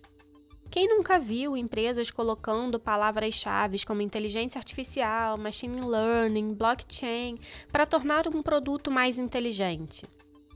Quem 0.71 0.87
nunca 0.87 1.19
viu 1.19 1.55
empresas 1.55 2.09
colocando 2.09 2.79
palavras-chave 2.79 3.85
como 3.85 4.01
inteligência 4.01 4.57
artificial, 4.57 5.37
machine 5.37 5.81
learning, 5.81 6.55
blockchain 6.55 7.37
para 7.71 7.85
tornar 7.85 8.27
um 8.27 8.41
produto 8.41 8.89
mais 8.89 9.19
inteligente? 9.19 10.07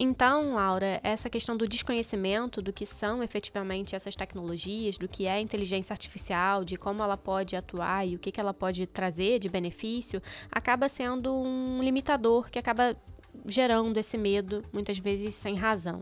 Então, 0.01 0.53
Laura, 0.55 1.01
essa 1.03 1.29
questão 1.29 1.57
do 1.57 1.67
desconhecimento 1.67 2.61
do 2.61 2.71
que 2.71 2.85
são 2.85 3.21
efetivamente 3.21 3.97
essas 3.97 4.15
tecnologias, 4.15 4.97
do 4.97 5.09
que 5.09 5.27
é 5.27 5.41
inteligência 5.41 5.93
artificial, 5.93 6.63
de 6.63 6.77
como 6.77 7.03
ela 7.03 7.17
pode 7.17 7.53
atuar 7.53 8.07
e 8.07 8.15
o 8.15 8.19
que, 8.19 8.31
que 8.31 8.39
ela 8.39 8.53
pode 8.53 8.87
trazer 8.87 9.39
de 9.39 9.49
benefício, 9.49 10.23
acaba 10.49 10.87
sendo 10.87 11.35
um 11.35 11.83
limitador 11.83 12.49
que 12.49 12.57
acaba 12.57 12.95
gerando 13.45 13.97
esse 13.97 14.17
medo, 14.17 14.63
muitas 14.71 14.97
vezes 14.97 15.35
sem 15.35 15.55
razão. 15.55 16.01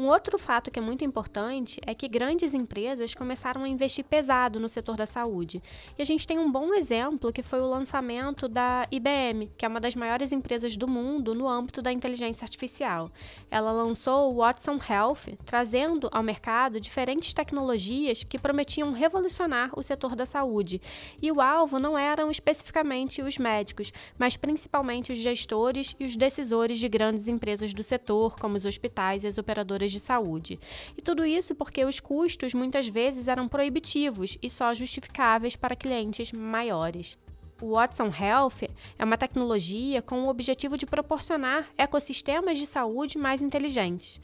Um 0.00 0.08
outro 0.08 0.38
fato 0.38 0.70
que 0.70 0.78
é 0.78 0.82
muito 0.82 1.04
importante 1.04 1.78
é 1.84 1.94
que 1.94 2.08
grandes 2.08 2.54
empresas 2.54 3.14
começaram 3.14 3.64
a 3.64 3.68
investir 3.68 4.02
pesado 4.02 4.58
no 4.58 4.66
setor 4.66 4.96
da 4.96 5.04
saúde. 5.04 5.62
E 5.98 6.00
a 6.00 6.06
gente 6.06 6.26
tem 6.26 6.38
um 6.38 6.50
bom 6.50 6.72
exemplo 6.72 7.30
que 7.30 7.42
foi 7.42 7.60
o 7.60 7.68
lançamento 7.68 8.48
da 8.48 8.88
IBM, 8.90 9.52
que 9.58 9.66
é 9.66 9.68
uma 9.68 9.78
das 9.78 9.94
maiores 9.94 10.32
empresas 10.32 10.74
do 10.74 10.88
mundo 10.88 11.34
no 11.34 11.46
âmbito 11.46 11.82
da 11.82 11.92
inteligência 11.92 12.46
artificial. 12.46 13.10
Ela 13.50 13.72
lançou 13.72 14.32
o 14.32 14.36
Watson 14.38 14.78
Health, 14.88 15.36
trazendo 15.44 16.08
ao 16.10 16.22
mercado 16.22 16.80
diferentes 16.80 17.34
tecnologias 17.34 18.24
que 18.24 18.38
prometiam 18.38 18.92
revolucionar 18.92 19.70
o 19.78 19.82
setor 19.82 20.16
da 20.16 20.24
saúde. 20.24 20.80
E 21.20 21.30
o 21.30 21.42
alvo 21.42 21.78
não 21.78 21.98
eram 21.98 22.30
especificamente 22.30 23.20
os 23.20 23.36
médicos, 23.36 23.92
mas 24.18 24.34
principalmente 24.34 25.12
os 25.12 25.18
gestores 25.18 25.94
e 26.00 26.06
os 26.06 26.16
decisores 26.16 26.78
de 26.78 26.88
grandes 26.88 27.28
empresas 27.28 27.74
do 27.74 27.82
setor, 27.82 28.38
como 28.38 28.56
os 28.56 28.64
hospitais 28.64 29.24
e 29.24 29.26
as 29.26 29.36
operadoras 29.36 29.89
de 29.90 30.00
saúde. 30.00 30.58
E 30.96 31.02
tudo 31.02 31.24
isso 31.24 31.54
porque 31.54 31.84
os 31.84 32.00
custos 32.00 32.54
muitas 32.54 32.88
vezes 32.88 33.28
eram 33.28 33.48
proibitivos 33.48 34.36
e 34.42 34.48
só 34.48 34.72
justificáveis 34.74 35.56
para 35.56 35.76
clientes 35.76 36.32
maiores. 36.32 37.18
O 37.60 37.72
Watson 37.72 38.06
Health 38.06 38.70
é 38.98 39.04
uma 39.04 39.18
tecnologia 39.18 40.00
com 40.00 40.22
o 40.22 40.28
objetivo 40.28 40.78
de 40.78 40.86
proporcionar 40.86 41.68
ecossistemas 41.76 42.56
de 42.56 42.64
saúde 42.64 43.18
mais 43.18 43.42
inteligentes. 43.42 44.18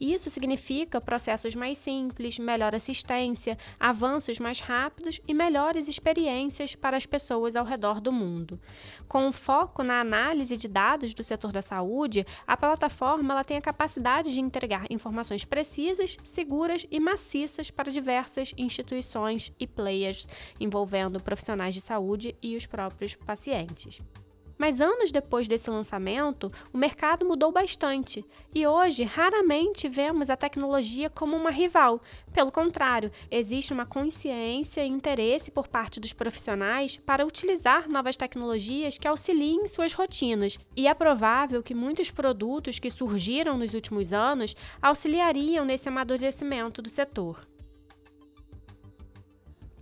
Isso 0.00 0.28
significa 0.28 1.00
processos 1.00 1.54
mais 1.54 1.78
simples, 1.78 2.36
melhor 2.36 2.74
assistência, 2.74 3.56
avanços 3.78 4.40
mais 4.40 4.58
rápidos 4.58 5.20
e 5.28 5.32
melhores 5.32 5.86
experiências 5.86 6.74
para 6.74 6.96
as 6.96 7.06
pessoas 7.06 7.54
ao 7.54 7.64
redor 7.64 8.00
do 8.00 8.10
mundo. 8.10 8.58
Com 9.06 9.30
foco 9.30 9.84
na 9.84 10.00
análise 10.00 10.56
de 10.56 10.66
dados 10.66 11.14
do 11.14 11.22
setor 11.22 11.52
da 11.52 11.62
saúde, 11.62 12.26
a 12.44 12.56
plataforma 12.56 13.34
ela 13.34 13.44
tem 13.44 13.56
a 13.56 13.62
capacidade 13.62 14.32
de 14.32 14.40
entregar 14.40 14.86
informações 14.90 15.44
precisas, 15.44 16.16
seguras 16.24 16.84
e 16.90 16.98
maciças 16.98 17.70
para 17.70 17.92
diversas 17.92 18.52
instituições 18.58 19.52
e 19.60 19.66
players 19.66 20.26
envolvendo 20.58 21.20
profissionais 21.20 21.72
de 21.72 21.80
saúde 21.80 22.34
e 22.42 22.56
os 22.56 22.66
pacientes. 23.26 24.00
Mas 24.60 24.78
anos 24.78 25.10
depois 25.10 25.48
desse 25.48 25.70
lançamento, 25.70 26.52
o 26.70 26.76
mercado 26.76 27.24
mudou 27.24 27.50
bastante 27.50 28.22
e 28.54 28.66
hoje 28.66 29.04
raramente 29.04 29.88
vemos 29.88 30.28
a 30.28 30.36
tecnologia 30.36 31.08
como 31.08 31.34
uma 31.34 31.50
rival. 31.50 32.02
Pelo 32.30 32.52
contrário, 32.52 33.10
existe 33.30 33.72
uma 33.72 33.86
consciência 33.86 34.84
e 34.84 34.88
interesse 34.88 35.50
por 35.50 35.66
parte 35.66 35.98
dos 35.98 36.12
profissionais 36.12 36.98
para 36.98 37.24
utilizar 37.24 37.88
novas 37.88 38.18
tecnologias 38.18 38.98
que 38.98 39.08
auxiliem 39.08 39.66
suas 39.66 39.94
rotinas. 39.94 40.58
E 40.76 40.86
é 40.86 40.92
provável 40.92 41.62
que 41.62 41.74
muitos 41.74 42.10
produtos 42.10 42.78
que 42.78 42.90
surgiram 42.90 43.56
nos 43.56 43.72
últimos 43.72 44.12
anos 44.12 44.54
auxiliariam 44.82 45.64
nesse 45.64 45.88
amadurecimento 45.88 46.82
do 46.82 46.90
setor. 46.90 47.49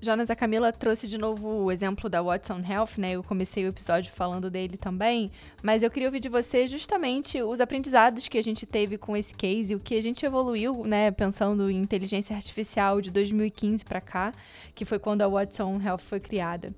Jonas, 0.01 0.31
a 0.31 0.37
Camila 0.37 0.73
trouxe 0.73 1.09
de 1.09 1.19
novo 1.19 1.65
o 1.65 1.73
exemplo 1.73 2.09
da 2.09 2.23
Watson 2.23 2.61
Health, 2.61 2.99
né? 2.99 3.13
Eu 3.13 3.25
comecei 3.25 3.65
o 3.65 3.69
episódio 3.69 4.13
falando 4.13 4.49
dele 4.49 4.77
também, 4.77 5.29
mas 5.61 5.83
eu 5.83 5.91
queria 5.91 6.07
ouvir 6.07 6.21
de 6.21 6.29
você 6.29 6.69
justamente 6.69 7.43
os 7.43 7.61
aprendizados 7.61 8.29
que 8.29 8.39
a 8.39 8.43
gente 8.43 8.65
teve 8.65 8.97
com 8.97 9.17
esse 9.17 9.35
case, 9.35 9.75
o 9.75 9.81
que 9.81 9.97
a 9.97 10.01
gente 10.01 10.25
evoluiu, 10.25 10.85
né, 10.85 11.11
pensando 11.11 11.69
em 11.69 11.77
inteligência 11.77 12.37
artificial 12.37 13.01
de 13.01 13.11
2015 13.11 13.85
para 13.85 14.01
cá, 14.01 14.33
que 14.73 14.85
foi 14.85 15.01
quando 15.01 15.23
a 15.23 15.29
Watson 15.29 15.81
Health 15.85 15.99
foi 15.99 16.21
criada. 16.21 16.73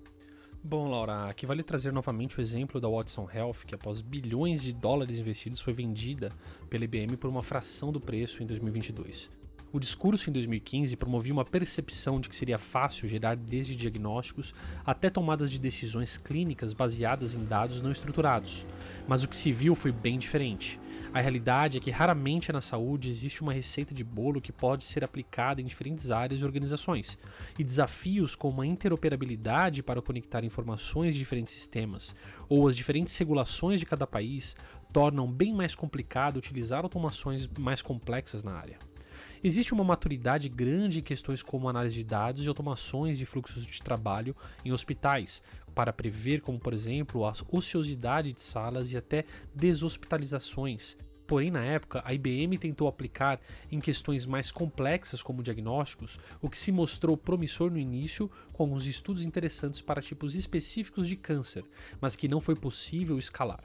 Bom, 0.64 0.88
Laura, 0.88 1.28
aqui 1.28 1.44
vale 1.44 1.62
trazer 1.62 1.92
novamente 1.92 2.38
o 2.38 2.40
exemplo 2.40 2.80
da 2.80 2.88
Watson 2.88 3.28
Health, 3.30 3.66
que 3.66 3.74
após 3.74 4.00
bilhões 4.00 4.62
de 4.62 4.72
dólares 4.72 5.18
investidos 5.18 5.60
foi 5.60 5.74
vendida 5.74 6.32
pela 6.70 6.84
IBM 6.84 7.18
por 7.18 7.28
uma 7.28 7.42
fração 7.42 7.92
do 7.92 8.00
preço 8.00 8.42
em 8.42 8.46
2022. 8.46 9.39
O 9.72 9.78
discurso 9.78 10.28
em 10.28 10.32
2015 10.32 10.96
promovia 10.96 11.32
uma 11.32 11.44
percepção 11.44 12.18
de 12.18 12.28
que 12.28 12.34
seria 12.34 12.58
fácil 12.58 13.06
gerar 13.06 13.36
desde 13.36 13.76
diagnósticos 13.76 14.52
até 14.84 15.08
tomadas 15.08 15.48
de 15.48 15.60
decisões 15.60 16.18
clínicas 16.18 16.72
baseadas 16.72 17.34
em 17.34 17.44
dados 17.44 17.80
não 17.80 17.92
estruturados. 17.92 18.66
Mas 19.06 19.22
o 19.22 19.28
que 19.28 19.36
se 19.36 19.52
viu 19.52 19.76
foi 19.76 19.92
bem 19.92 20.18
diferente. 20.18 20.80
A 21.14 21.20
realidade 21.20 21.78
é 21.78 21.80
que 21.80 21.92
raramente 21.92 22.50
na 22.50 22.60
saúde 22.60 23.08
existe 23.08 23.42
uma 23.42 23.52
receita 23.52 23.94
de 23.94 24.02
bolo 24.02 24.40
que 24.40 24.50
pode 24.50 24.84
ser 24.84 25.04
aplicada 25.04 25.60
em 25.60 25.66
diferentes 25.66 26.10
áreas 26.10 26.40
e 26.40 26.44
organizações, 26.44 27.16
e 27.56 27.62
desafios 27.62 28.34
como 28.34 28.62
a 28.62 28.66
interoperabilidade 28.66 29.84
para 29.84 30.02
conectar 30.02 30.44
informações 30.44 31.12
de 31.12 31.20
diferentes 31.20 31.54
sistemas 31.54 32.16
ou 32.48 32.66
as 32.66 32.76
diferentes 32.76 33.16
regulações 33.16 33.78
de 33.78 33.86
cada 33.86 34.04
país 34.04 34.56
tornam 34.92 35.30
bem 35.30 35.54
mais 35.54 35.76
complicado 35.76 36.38
utilizar 36.38 36.82
automações 36.82 37.46
mais 37.46 37.82
complexas 37.82 38.42
na 38.42 38.52
área. 38.52 38.90
Existe 39.42 39.72
uma 39.72 39.82
maturidade 39.82 40.50
grande 40.50 40.98
em 40.98 41.02
questões 41.02 41.42
como 41.42 41.68
análise 41.68 41.94
de 41.94 42.04
dados 42.04 42.44
e 42.44 42.48
automações 42.48 43.16
de 43.16 43.24
fluxos 43.24 43.64
de 43.64 43.80
trabalho 43.80 44.36
em 44.64 44.70
hospitais, 44.70 45.42
para 45.74 45.94
prever, 45.94 46.42
como 46.42 46.58
por 46.58 46.74
exemplo, 46.74 47.24
a 47.24 47.32
ociosidade 47.50 48.34
de 48.34 48.42
salas 48.42 48.92
e 48.92 48.98
até 48.98 49.24
deshospitalizações, 49.54 50.98
Porém, 51.30 51.48
na 51.48 51.64
época, 51.64 52.02
a 52.04 52.12
IBM 52.12 52.58
tentou 52.58 52.88
aplicar 52.88 53.40
em 53.70 53.78
questões 53.78 54.26
mais 54.26 54.50
complexas 54.50 55.22
como 55.22 55.44
diagnósticos, 55.44 56.18
o 56.42 56.50
que 56.50 56.58
se 56.58 56.72
mostrou 56.72 57.16
promissor 57.16 57.70
no 57.70 57.78
início, 57.78 58.28
com 58.52 58.64
alguns 58.64 58.84
estudos 58.84 59.22
interessantes 59.22 59.80
para 59.80 60.02
tipos 60.02 60.34
específicos 60.34 61.06
de 61.06 61.14
câncer, 61.14 61.64
mas 62.00 62.16
que 62.16 62.26
não 62.26 62.40
foi 62.40 62.56
possível 62.56 63.16
escalar. 63.16 63.62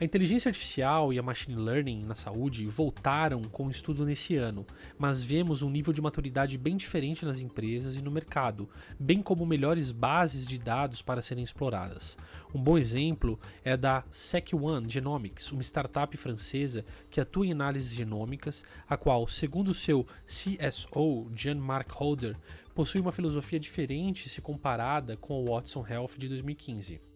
A 0.00 0.04
inteligência 0.04 0.48
artificial 0.48 1.12
e 1.12 1.18
a 1.18 1.22
machine 1.24 1.56
learning 1.56 2.04
na 2.04 2.14
saúde 2.14 2.64
voltaram 2.68 3.42
com 3.42 3.66
o 3.66 3.70
estudo 3.70 4.06
nesse 4.06 4.36
ano, 4.36 4.64
mas 4.96 5.24
vemos 5.24 5.60
um 5.60 5.68
nível 5.68 5.92
de 5.92 6.00
maturidade 6.00 6.56
bem 6.56 6.76
diferente 6.76 7.24
nas 7.24 7.40
empresas 7.40 7.96
e 7.96 8.02
no 8.02 8.08
mercado, 8.08 8.68
bem 8.96 9.20
como 9.20 9.44
melhores 9.44 9.90
bases 9.90 10.46
de 10.46 10.56
dados 10.56 11.02
para 11.02 11.20
serem 11.20 11.42
exploradas. 11.42 12.16
Um 12.54 12.62
bom 12.62 12.78
exemplo 12.78 13.40
é 13.64 13.76
da 13.76 14.04
SecOne 14.08 14.88
Genomics, 14.88 15.50
uma 15.50 15.64
startup 15.64 16.16
francesa 16.16 16.84
que 17.10 17.20
atua 17.20 17.48
em 17.48 17.50
análises 17.50 17.92
genômicas, 17.92 18.64
a 18.88 18.96
qual, 18.96 19.26
segundo 19.26 19.74
seu 19.74 20.06
CSO, 20.28 21.28
Jean-Marc 21.34 21.90
Holder, 21.90 22.36
possui 22.72 23.00
uma 23.00 23.10
filosofia 23.10 23.58
diferente 23.58 24.28
se 24.28 24.40
comparada 24.40 25.16
com 25.16 25.42
o 25.42 25.46
Watson 25.46 25.84
Health 25.84 26.12
de 26.16 26.28
2015. 26.28 27.07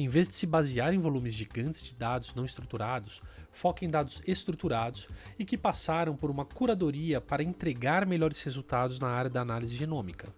Em 0.00 0.08
vez 0.08 0.26
de 0.26 0.34
se 0.34 0.46
basear 0.46 0.94
em 0.94 0.98
volumes 0.98 1.34
gigantes 1.34 1.82
de 1.82 1.94
dados 1.94 2.34
não 2.34 2.46
estruturados, 2.46 3.20
foca 3.52 3.84
em 3.84 3.90
dados 3.90 4.22
estruturados 4.26 5.10
e 5.38 5.44
que 5.44 5.58
passaram 5.58 6.16
por 6.16 6.30
uma 6.30 6.46
curadoria 6.46 7.20
para 7.20 7.42
entregar 7.42 8.06
melhores 8.06 8.42
resultados 8.42 8.98
na 8.98 9.08
área 9.08 9.28
da 9.28 9.42
análise 9.42 9.76
genômica. 9.76 10.32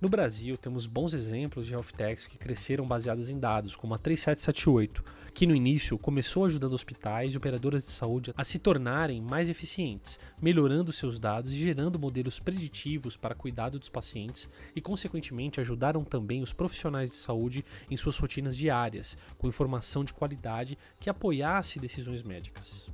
No 0.00 0.08
Brasil, 0.08 0.56
temos 0.56 0.86
bons 0.86 1.12
exemplos 1.12 1.66
de 1.66 1.72
health 1.72 1.90
techs 1.96 2.28
que 2.28 2.38
cresceram 2.38 2.86
baseadas 2.86 3.30
em 3.30 3.38
dados, 3.38 3.74
como 3.74 3.94
a 3.94 3.98
3778, 3.98 5.02
que 5.34 5.44
no 5.44 5.56
início 5.56 5.98
começou 5.98 6.44
ajudando 6.44 6.74
hospitais 6.74 7.34
e 7.34 7.36
operadoras 7.36 7.84
de 7.84 7.90
saúde 7.90 8.32
a 8.36 8.44
se 8.44 8.60
tornarem 8.60 9.20
mais 9.20 9.50
eficientes, 9.50 10.20
melhorando 10.40 10.92
seus 10.92 11.18
dados 11.18 11.52
e 11.52 11.58
gerando 11.58 11.98
modelos 11.98 12.38
preditivos 12.38 13.16
para 13.16 13.34
cuidado 13.34 13.76
dos 13.76 13.88
pacientes 13.88 14.48
e, 14.76 14.80
consequentemente, 14.80 15.60
ajudaram 15.60 16.04
também 16.04 16.42
os 16.42 16.52
profissionais 16.52 17.10
de 17.10 17.16
saúde 17.16 17.64
em 17.90 17.96
suas 17.96 18.16
rotinas 18.16 18.56
diárias, 18.56 19.18
com 19.36 19.48
informação 19.48 20.04
de 20.04 20.14
qualidade 20.14 20.78
que 21.00 21.10
apoiasse 21.10 21.80
decisões 21.80 22.22
médicas. 22.22 22.88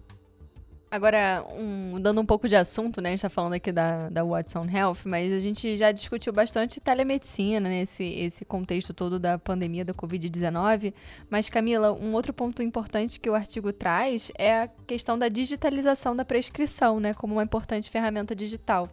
Agora, 0.94 1.44
um, 1.50 1.99
dando 2.00 2.20
um 2.20 2.25
pouco 2.25 2.49
de 2.49 2.55
assunto, 2.55 3.00
né? 3.00 3.08
A 3.08 3.11
gente 3.11 3.23
tá 3.23 3.29
falando 3.29 3.55
aqui 3.55 3.73
da, 3.73 4.08
da 4.08 4.23
Watson 4.23 4.64
Health, 4.73 4.99
mas 5.05 5.32
a 5.32 5.41
gente 5.41 5.76
já 5.76 5.91
discutiu 5.91 6.32
bastante 6.32 6.81
telemedicina 6.81 7.69
né, 7.69 7.82
esse 7.82 8.44
contexto 8.44 8.94
todo 8.94 9.19
da 9.19 9.37
pandemia 9.37 9.85
da 9.85 9.93
Covid-19. 9.93 10.94
Mas, 11.29 11.50
Camila, 11.50 11.93
um 11.93 12.12
outro 12.12 12.32
ponto 12.32 12.62
importante 12.62 13.19
que 13.19 13.29
o 13.29 13.35
artigo 13.35 13.73
traz 13.73 14.31
é 14.38 14.62
a 14.62 14.69
questão 14.87 15.19
da 15.19 15.29
digitalização 15.29 16.14
da 16.14 16.25
prescrição, 16.25 17.00
né? 17.00 17.12
Como 17.12 17.35
uma 17.35 17.43
importante 17.43 17.91
ferramenta 17.91 18.32
digital. 18.32 18.88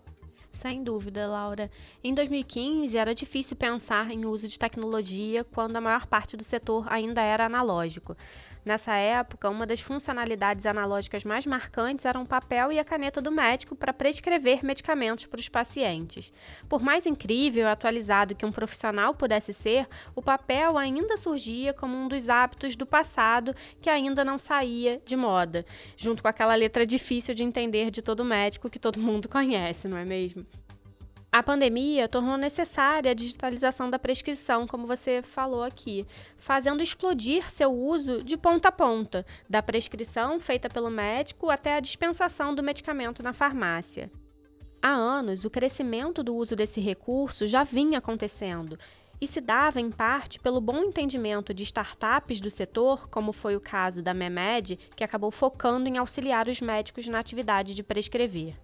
Sem 0.53 0.83
dúvida, 0.83 1.27
Laura. 1.27 1.69
Em 2.03 2.13
2015, 2.13 2.97
era 2.97 3.15
difícil 3.15 3.55
pensar 3.55 4.11
em 4.11 4.25
uso 4.25 4.47
de 4.47 4.59
tecnologia 4.59 5.43
quando 5.43 5.77
a 5.77 5.81
maior 5.81 6.07
parte 6.07 6.35
do 6.35 6.43
setor 6.43 6.85
ainda 6.89 7.21
era 7.21 7.45
analógico. 7.45 8.17
Nessa 8.63 8.93
época, 8.95 9.49
uma 9.49 9.65
das 9.65 9.81
funcionalidades 9.81 10.67
analógicas 10.67 11.23
mais 11.23 11.47
marcantes 11.47 12.05
eram 12.05 12.21
o 12.21 12.27
papel 12.27 12.71
e 12.71 12.77
a 12.77 12.83
caneta 12.83 13.19
do 13.19 13.31
médico 13.31 13.75
para 13.75 13.91
prescrever 13.91 14.63
medicamentos 14.63 15.25
para 15.25 15.39
os 15.39 15.49
pacientes. 15.49 16.31
Por 16.69 16.81
mais 16.83 17.07
incrível 17.07 17.63
e 17.63 17.71
atualizado 17.71 18.35
que 18.35 18.45
um 18.45 18.51
profissional 18.51 19.15
pudesse 19.15 19.51
ser, 19.51 19.87
o 20.15 20.21
papel 20.21 20.77
ainda 20.77 21.17
surgia 21.17 21.73
como 21.73 21.97
um 21.97 22.07
dos 22.07 22.29
hábitos 22.29 22.75
do 22.75 22.85
passado 22.85 23.55
que 23.81 23.89
ainda 23.89 24.23
não 24.23 24.37
saía 24.37 25.01
de 25.03 25.15
moda, 25.15 25.65
junto 25.97 26.21
com 26.21 26.29
aquela 26.29 26.53
letra 26.53 26.85
difícil 26.85 27.33
de 27.33 27.43
entender 27.43 27.89
de 27.89 28.03
todo 28.03 28.23
médico 28.23 28.69
que 28.69 28.77
todo 28.77 28.99
mundo 28.99 29.27
conhece, 29.29 29.87
não 29.87 29.97
é 29.97 30.05
mesmo? 30.05 30.45
A 31.33 31.41
pandemia 31.41 32.09
tornou 32.09 32.35
necessária 32.35 33.11
a 33.11 33.13
digitalização 33.13 33.89
da 33.89 33.97
prescrição, 33.97 34.67
como 34.67 34.85
você 34.85 35.21
falou 35.21 35.63
aqui, 35.63 36.05
fazendo 36.35 36.83
explodir 36.83 37.49
seu 37.49 37.71
uso 37.71 38.21
de 38.21 38.35
ponta 38.35 38.67
a 38.67 38.71
ponta, 38.71 39.25
da 39.49 39.63
prescrição 39.63 40.41
feita 40.41 40.69
pelo 40.69 40.89
médico 40.89 41.49
até 41.49 41.77
a 41.77 41.79
dispensação 41.79 42.53
do 42.53 42.61
medicamento 42.61 43.23
na 43.23 43.31
farmácia. 43.31 44.11
Há 44.81 44.89
anos, 44.89 45.45
o 45.45 45.49
crescimento 45.49 46.21
do 46.21 46.35
uso 46.35 46.53
desse 46.53 46.81
recurso 46.81 47.47
já 47.47 47.63
vinha 47.63 47.99
acontecendo 47.99 48.77
e 49.21 49.25
se 49.25 49.39
dava, 49.39 49.79
em 49.79 49.89
parte, 49.89 50.37
pelo 50.37 50.59
bom 50.59 50.79
entendimento 50.79 51.53
de 51.53 51.63
startups 51.63 52.41
do 52.41 52.49
setor, 52.49 53.07
como 53.07 53.31
foi 53.31 53.55
o 53.55 53.61
caso 53.61 54.01
da 54.01 54.13
Memed, 54.13 54.77
que 54.97 55.03
acabou 55.03 55.31
focando 55.31 55.87
em 55.87 55.97
auxiliar 55.97 56.49
os 56.49 56.59
médicos 56.59 57.07
na 57.07 57.19
atividade 57.19 57.73
de 57.73 57.83
prescrever. 57.83 58.57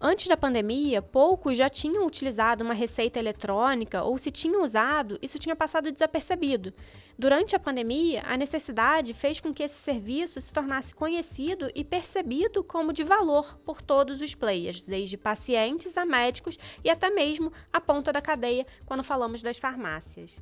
Antes 0.00 0.28
da 0.28 0.36
pandemia, 0.36 1.02
poucos 1.02 1.58
já 1.58 1.68
tinham 1.68 2.06
utilizado 2.06 2.62
uma 2.62 2.72
receita 2.72 3.18
eletrônica 3.18 4.00
ou, 4.04 4.16
se 4.16 4.30
tinham 4.30 4.62
usado, 4.62 5.18
isso 5.20 5.40
tinha 5.40 5.56
passado 5.56 5.90
desapercebido. 5.90 6.72
Durante 7.18 7.56
a 7.56 7.58
pandemia, 7.58 8.22
a 8.24 8.36
necessidade 8.36 9.12
fez 9.12 9.40
com 9.40 9.52
que 9.52 9.64
esse 9.64 9.74
serviço 9.74 10.40
se 10.40 10.52
tornasse 10.52 10.94
conhecido 10.94 11.68
e 11.74 11.82
percebido 11.82 12.62
como 12.62 12.92
de 12.92 13.02
valor 13.02 13.58
por 13.64 13.82
todos 13.82 14.22
os 14.22 14.36
players, 14.36 14.86
desde 14.86 15.16
pacientes 15.16 15.98
a 15.98 16.06
médicos 16.06 16.56
e 16.84 16.88
até 16.88 17.10
mesmo 17.10 17.52
a 17.72 17.80
ponta 17.80 18.12
da 18.12 18.20
cadeia 18.20 18.64
quando 18.86 19.02
falamos 19.02 19.42
das 19.42 19.58
farmácias. 19.58 20.40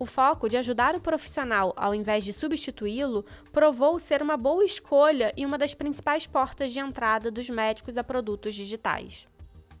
O 0.00 0.06
foco 0.06 0.48
de 0.48 0.56
ajudar 0.56 0.96
o 0.96 1.00
profissional 1.00 1.74
ao 1.76 1.94
invés 1.94 2.24
de 2.24 2.32
substituí-lo 2.32 3.22
provou 3.52 3.98
ser 3.98 4.22
uma 4.22 4.34
boa 4.34 4.64
escolha 4.64 5.30
e 5.36 5.44
uma 5.44 5.58
das 5.58 5.74
principais 5.74 6.26
portas 6.26 6.72
de 6.72 6.80
entrada 6.80 7.30
dos 7.30 7.50
médicos 7.50 7.98
a 7.98 8.02
produtos 8.02 8.54
digitais. 8.54 9.28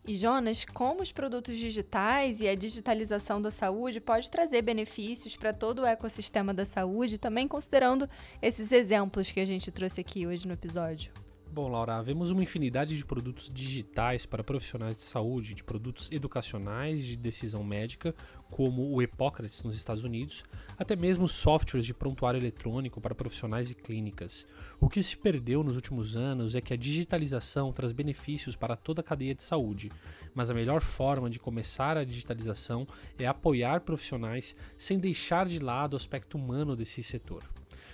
E 0.06 0.14
Jonas, 0.14 0.62
como 0.62 1.00
os 1.00 1.10
produtos 1.10 1.56
digitais 1.56 2.42
e 2.42 2.48
a 2.48 2.54
digitalização 2.54 3.40
da 3.40 3.50
saúde 3.50 3.98
pode 3.98 4.28
trazer 4.28 4.60
benefícios 4.60 5.36
para 5.36 5.54
todo 5.54 5.80
o 5.80 5.86
ecossistema 5.86 6.52
da 6.52 6.66
saúde, 6.66 7.18
também 7.18 7.48
considerando 7.48 8.06
esses 8.42 8.72
exemplos 8.72 9.30
que 9.30 9.40
a 9.40 9.46
gente 9.46 9.70
trouxe 9.70 10.02
aqui 10.02 10.26
hoje 10.26 10.46
no 10.46 10.52
episódio? 10.52 11.10
Bom, 11.52 11.66
Laura, 11.66 12.00
vemos 12.00 12.30
uma 12.30 12.44
infinidade 12.44 12.96
de 12.96 13.04
produtos 13.04 13.50
digitais 13.52 14.24
para 14.24 14.44
profissionais 14.44 14.96
de 14.96 15.02
saúde, 15.02 15.52
de 15.52 15.64
produtos 15.64 16.08
educacionais 16.12 17.04
de 17.04 17.16
decisão 17.16 17.64
médica, 17.64 18.14
como 18.48 18.88
o 18.88 19.02
Epócrates 19.02 19.60
nos 19.64 19.76
Estados 19.76 20.04
Unidos, 20.04 20.44
até 20.78 20.94
mesmo 20.94 21.26
softwares 21.26 21.84
de 21.84 21.92
prontuário 21.92 22.38
eletrônico 22.38 23.00
para 23.00 23.16
profissionais 23.16 23.68
e 23.68 23.74
clínicas. 23.74 24.46
O 24.78 24.88
que 24.88 25.02
se 25.02 25.16
perdeu 25.16 25.64
nos 25.64 25.74
últimos 25.74 26.16
anos 26.16 26.54
é 26.54 26.60
que 26.60 26.72
a 26.72 26.76
digitalização 26.76 27.72
traz 27.72 27.92
benefícios 27.92 28.54
para 28.54 28.76
toda 28.76 29.00
a 29.00 29.04
cadeia 29.04 29.34
de 29.34 29.42
saúde, 29.42 29.90
mas 30.32 30.52
a 30.52 30.54
melhor 30.54 30.80
forma 30.80 31.28
de 31.28 31.40
começar 31.40 31.96
a 31.96 32.04
digitalização 32.04 32.86
é 33.18 33.26
apoiar 33.26 33.80
profissionais 33.80 34.54
sem 34.78 35.00
deixar 35.00 35.48
de 35.48 35.58
lado 35.58 35.94
o 35.94 35.96
aspecto 35.96 36.38
humano 36.38 36.76
desse 36.76 37.02
setor. 37.02 37.42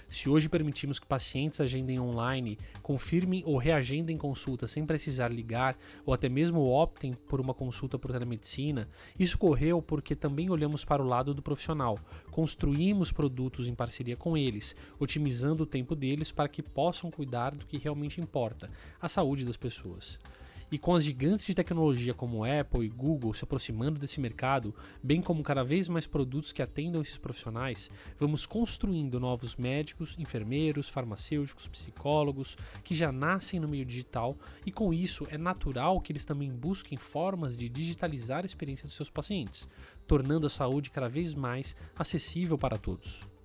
Se 0.08 0.28
hoje 0.28 0.48
permitimos 0.48 1.00
que 1.00 1.06
pacientes 1.06 1.60
agendem 1.60 1.98
online, 1.98 2.56
confirmem 2.80 3.42
ou 3.44 3.56
reagendem 3.56 4.16
consultas 4.16 4.70
sem 4.70 4.86
precisar 4.86 5.32
ligar 5.32 5.76
ou 6.04 6.14
até 6.14 6.28
mesmo 6.28 6.60
optem 6.60 7.12
por 7.12 7.40
uma 7.40 7.52
consulta 7.52 7.98
por 7.98 8.12
telemedicina, 8.12 8.88
isso 9.18 9.36
ocorreu 9.36 9.82
porque 9.82 10.14
também 10.14 10.48
olhamos 10.48 10.84
para 10.84 11.02
o 11.02 11.06
lado 11.06 11.34
do 11.34 11.42
profissional, 11.42 11.98
construímos 12.30 13.10
produtos 13.10 13.66
em 13.66 13.75
parceria 13.75 14.16
com 14.16 14.36
eles, 14.36 14.76
otimizando 14.98 15.64
o 15.64 15.66
tempo 15.66 15.96
deles 15.96 16.30
para 16.30 16.48
que 16.48 16.62
possam 16.62 17.10
cuidar 17.10 17.54
do 17.54 17.66
que 17.66 17.76
realmente 17.76 18.20
importa, 18.20 18.70
a 19.00 19.08
saúde 19.08 19.44
das 19.44 19.56
pessoas. 19.56 20.20
E 20.70 20.78
com 20.78 20.96
as 20.96 21.04
gigantes 21.04 21.46
de 21.46 21.54
tecnologia 21.54 22.12
como 22.12 22.44
Apple 22.44 22.85
e 22.85 22.88
Google 22.88 23.32
se 23.32 23.44
aproximando 23.44 24.00
desse 24.00 24.20
mercado, 24.20 24.75
bem 25.00 25.23
como 25.23 25.42
cada 25.42 25.62
vez 25.62 25.88
mais 25.88 26.08
produtos 26.08 26.52
que 26.52 26.61
atendam 26.61 27.00
esses 27.00 27.18
profissionais, 27.18 27.88
vamos 28.18 28.46
construindo 28.46 29.20
novos 29.20 29.54
médicos, 29.54 30.16
enfermeiros, 30.18 30.88
farmacêuticos, 30.88 31.68
psicólogos 31.68 32.56
que 32.82 32.96
já 32.96 33.12
nascem 33.12 33.61
no 33.61 33.68
meio 33.68 33.85
digital 33.85 34.37
e 34.64 34.73
com 34.73 34.92
isso 34.92 35.25
é 35.30 35.38
natural 35.38 36.00
que 36.00 36.11
eles 36.11 36.25
também 36.25 36.50
busquem 36.50 36.99
formas 36.99 37.56
de 37.56 37.68
digitalizar 37.68 38.42
a 38.42 38.46
experiência 38.46 38.87
dos 38.87 38.96
seus 38.96 39.08
pacientes, 39.08 39.68
tornando 40.04 40.49
a 40.49 40.50
saúde 40.50 40.90
cada 40.90 41.08
vez 41.08 41.32
mais 41.32 41.76
acessível 41.96 42.58
para 42.58 42.76
todos. 42.76 43.36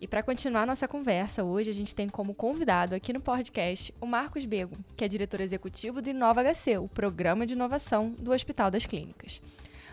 E 0.00 0.06
para 0.06 0.22
continuar 0.22 0.64
nossa 0.64 0.86
conversa, 0.86 1.42
hoje 1.42 1.70
a 1.70 1.74
gente 1.74 1.92
tem 1.92 2.08
como 2.08 2.32
convidado 2.32 2.94
aqui 2.94 3.12
no 3.12 3.20
podcast 3.20 3.92
o 4.00 4.06
Marcos 4.06 4.44
Bego, 4.44 4.76
que 4.96 5.04
é 5.04 5.08
diretor 5.08 5.40
executivo 5.40 6.00
do 6.00 6.08
Inova 6.08 6.40
HC, 6.44 6.78
o 6.78 6.86
programa 6.86 7.44
de 7.44 7.54
inovação 7.54 8.10
do 8.10 8.30
Hospital 8.30 8.70
das 8.70 8.86
Clínicas. 8.86 9.42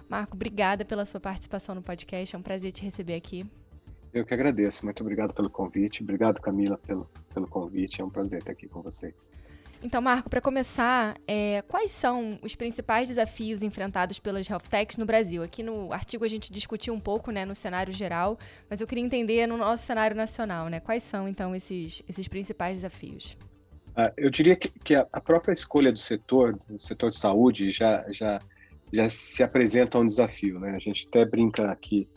Marco, 0.07 0.35
obrigada 0.35 0.85
pela 0.85 1.05
sua 1.05 1.19
participação 1.19 1.73
no 1.73 1.81
podcast, 1.81 2.35
é 2.35 2.37
um 2.37 2.43
prazer 2.43 2.71
te 2.71 2.83
receber 2.83 3.15
aqui. 3.15 3.49
Eu 4.13 4.23
que 4.23 4.33
agradeço, 4.33 4.85
muito 4.85 5.01
obrigado 5.01 5.33
pelo 5.33 5.49
convite, 5.49 6.03
obrigado 6.03 6.39
Camila 6.39 6.77
pelo, 6.77 7.09
pelo 7.33 7.47
convite, 7.47 7.99
é 7.99 8.05
um 8.05 8.09
prazer 8.09 8.39
estar 8.39 8.51
aqui 8.51 8.67
com 8.67 8.83
vocês. 8.83 9.27
Então, 9.85 10.01
Marco, 10.01 10.31
para 10.31 10.41
começar, 10.41 11.15
é, 11.27 11.61
quais 11.67 11.91
são 11.91 12.39
os 12.41 12.55
principais 12.55 13.07
desafios 13.07 13.61
enfrentados 13.61 14.17
pelas 14.17 14.49
health 14.49 14.63
techs 14.67 14.97
no 14.97 15.05
Brasil? 15.05 15.43
Aqui 15.43 15.61
no 15.61 15.93
artigo 15.93 16.25
a 16.25 16.27
gente 16.27 16.51
discutiu 16.51 16.91
um 16.91 16.99
pouco, 16.99 17.29
né, 17.29 17.45
no 17.45 17.53
cenário 17.53 17.93
geral, 17.93 18.39
mas 18.67 18.81
eu 18.81 18.87
queria 18.87 19.03
entender 19.03 19.45
no 19.45 19.57
nosso 19.57 19.85
cenário 19.85 20.17
nacional, 20.17 20.69
né? 20.69 20.79
Quais 20.79 21.03
são 21.03 21.27
então 21.27 21.55
esses, 21.55 22.01
esses 22.09 22.27
principais 22.27 22.77
desafios? 22.77 23.37
Uh, 23.89 24.11
eu 24.17 24.31
diria 24.31 24.55
que, 24.55 24.69
que, 24.79 24.95
a 24.95 25.21
própria 25.21 25.53
escolha 25.53 25.91
do 25.91 25.99
setor, 25.99 26.57
do 26.67 26.79
setor 26.79 27.11
de 27.11 27.17
saúde, 27.17 27.69
já, 27.69 28.03
já, 28.09 28.39
já 28.91 29.07
se 29.07 29.43
apresenta 29.43 29.99
um 29.99 30.07
desafio, 30.07 30.59
né? 30.59 30.71
A 30.75 30.79
gente 30.79 31.07
até 31.07 31.23
brinca 31.23 31.69
aqui 31.69 32.09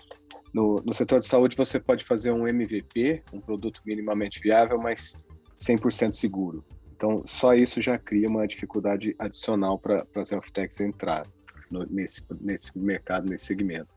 no, 0.54 0.76
no 0.86 0.94
setor 0.94 1.18
de 1.18 1.26
saúde 1.26 1.54
você 1.54 1.78
pode 1.78 2.02
fazer 2.02 2.32
um 2.32 2.48
MVP, 2.48 3.22
um 3.30 3.42
produto 3.42 3.82
minimamente 3.84 4.40
viável, 4.40 4.78
mas 4.78 5.22
100% 5.60 6.14
seguro. 6.14 6.64
Então, 6.98 7.22
só 7.24 7.54
isso 7.54 7.80
já 7.80 7.96
cria 7.96 8.28
uma 8.28 8.44
dificuldade 8.44 9.14
adicional 9.20 9.78
para 9.78 10.04
as 10.16 10.32
health 10.32 10.50
techs 10.52 10.80
entrar 10.80 11.24
no, 11.70 11.86
nesse, 11.86 12.24
nesse 12.40 12.76
mercado, 12.76 13.30
nesse 13.30 13.46
segmento. 13.46 13.88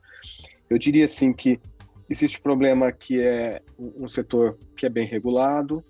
Eu 0.69 0.77
diria 0.77 1.05
assim 1.05 1.33
que 1.33 1.59
existe 2.07 2.37
um 2.37 2.43
problema 2.43 2.91
que 2.91 3.19
é 3.19 3.59
um 3.79 4.07
setor 4.07 4.55
que 4.77 4.85
é 4.85 4.89
bem 4.89 5.07
regulado, 5.07 5.83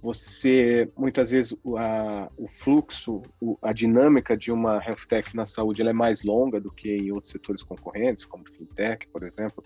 você 0.00 0.90
muitas 0.96 1.32
vezes 1.32 1.54
a, 1.76 2.30
o 2.38 2.48
fluxo, 2.48 3.20
a 3.60 3.74
dinâmica 3.74 4.34
de 4.34 4.50
uma 4.50 4.82
health 4.82 5.06
tech 5.06 5.36
na 5.36 5.44
saúde 5.44 5.82
é 5.82 5.92
mais 5.92 6.22
longa 6.22 6.58
do 6.58 6.70
que 6.70 6.96
em 6.96 7.12
outros 7.12 7.30
setores 7.30 7.62
concorrentes, 7.62 8.24
como 8.24 8.48
fintech, 8.48 9.06
por 9.08 9.22
exemplo. 9.22 9.62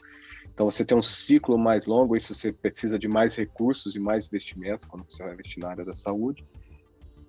Então 0.52 0.68
você 0.68 0.84
tem 0.84 0.98
um 0.98 1.02
ciclo 1.02 1.56
mais 1.56 1.86
longo, 1.86 2.16
isso 2.16 2.34
você 2.34 2.52
precisa 2.52 2.98
de 2.98 3.06
mais 3.06 3.36
recursos 3.36 3.94
e 3.94 4.00
mais 4.00 4.26
investimentos 4.26 4.84
quando 4.86 5.04
você 5.08 5.22
vai 5.22 5.34
investir 5.34 5.62
na 5.62 5.70
área 5.70 5.84
da 5.84 5.94
saúde. 5.94 6.44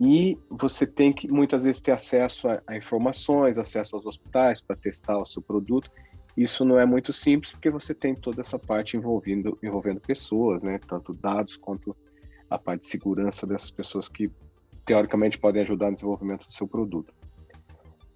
E 0.06 0.38
você 0.50 0.86
tem 0.86 1.14
que 1.14 1.32
muitas 1.32 1.64
vezes 1.64 1.82
ter 1.82 1.92
acesso 1.92 2.50
a, 2.50 2.62
a 2.68 2.76
informações, 2.76 3.58
acesso 3.58 3.96
aos 3.96 4.06
hospitais 4.06 4.60
para 4.62 4.76
testar 4.76 5.18
o 5.18 5.26
seu 5.26 5.42
produto. 5.42 5.90
Isso 6.36 6.66
não 6.66 6.78
é 6.78 6.86
muito 6.86 7.14
simples 7.14 7.54
porque 7.54 7.70
você 7.70 7.96
tem 7.96 8.14
toda 8.14 8.42
essa 8.42 8.60
parte 8.60 8.98
envolvendo, 8.98 9.58
envolvendo 9.64 10.02
pessoas, 10.02 10.62
né? 10.62 10.78
tanto 10.86 11.14
dados 11.14 11.56
quanto 11.56 11.96
a 12.50 12.58
parte 12.58 12.82
de 12.82 12.88
segurança 12.88 13.48
dessas 13.48 13.72
pessoas 13.72 14.10
que 14.10 14.30
teoricamente 14.86 15.40
podem 15.40 15.62
ajudar 15.62 15.88
no 15.88 15.96
desenvolvimento 15.96 16.48
do 16.48 16.52
seu 16.52 16.68
produto. 16.68 17.14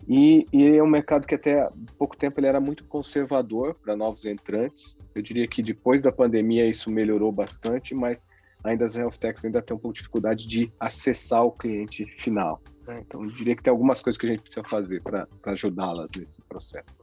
E, 0.05 0.45
e, 0.51 0.67
é 0.67 0.83
um 0.83 0.87
mercado 0.87 1.25
que 1.25 1.35
até 1.35 1.69
pouco 1.97 2.17
tempo 2.17 2.39
ele 2.39 2.47
era 2.47 2.59
muito 2.59 2.83
conservador 2.85 3.75
para 3.75 3.95
novos 3.95 4.25
entrantes. 4.25 4.97
Eu 5.15 5.21
diria 5.21 5.47
que 5.47 5.63
depois 5.63 6.01
da 6.01 6.11
pandemia 6.11 6.65
isso 6.65 6.91
melhorou 6.91 7.31
bastante, 7.31 7.95
mas 7.95 8.21
ainda 8.63 8.85
as 8.85 8.95
health 8.95 9.17
techs 9.19 9.45
ainda 9.45 9.61
têm 9.61 9.75
um 9.75 9.79
pouco 9.79 9.93
de 9.93 9.99
dificuldade 9.99 10.47
de 10.47 10.71
acessar 10.79 11.43
o 11.43 11.51
cliente 11.51 12.05
final. 12.17 12.61
Né? 12.87 13.03
Então, 13.05 13.23
eu 13.23 13.31
diria 13.31 13.55
que 13.55 13.63
tem 13.63 13.71
algumas 13.71 14.01
coisas 14.01 14.19
que 14.19 14.25
a 14.25 14.29
gente 14.29 14.41
precisa 14.41 14.63
fazer 14.63 15.01
para 15.01 15.27
ajudá-las 15.45 16.11
nesse 16.17 16.41
processo. 16.43 16.99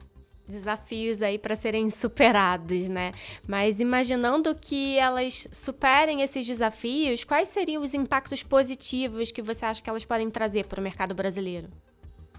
Desafios 0.47 1.23
aí 1.23 1.39
para 1.39 1.57
serem 1.57 1.89
superados, 1.89 2.91
né? 2.91 3.13
Mas 3.49 3.81
imaginando 3.81 4.55
que 4.55 4.99
elas 4.99 5.49
superem 5.51 6.21
esses 6.21 6.47
desafios, 6.47 7.25
quais 7.25 7.49
seriam 7.49 7.83
os 7.83 7.95
impactos 7.95 8.43
positivos 8.43 9.33
que 9.33 9.41
você 9.41 9.65
acha 9.65 9.81
que 9.81 9.89
elas 9.89 10.05
podem 10.05 10.31
trazer 10.31 10.67
para 10.67 10.81
o 10.81 10.83
mercado 10.83 11.15
brasileiro? 11.15 11.71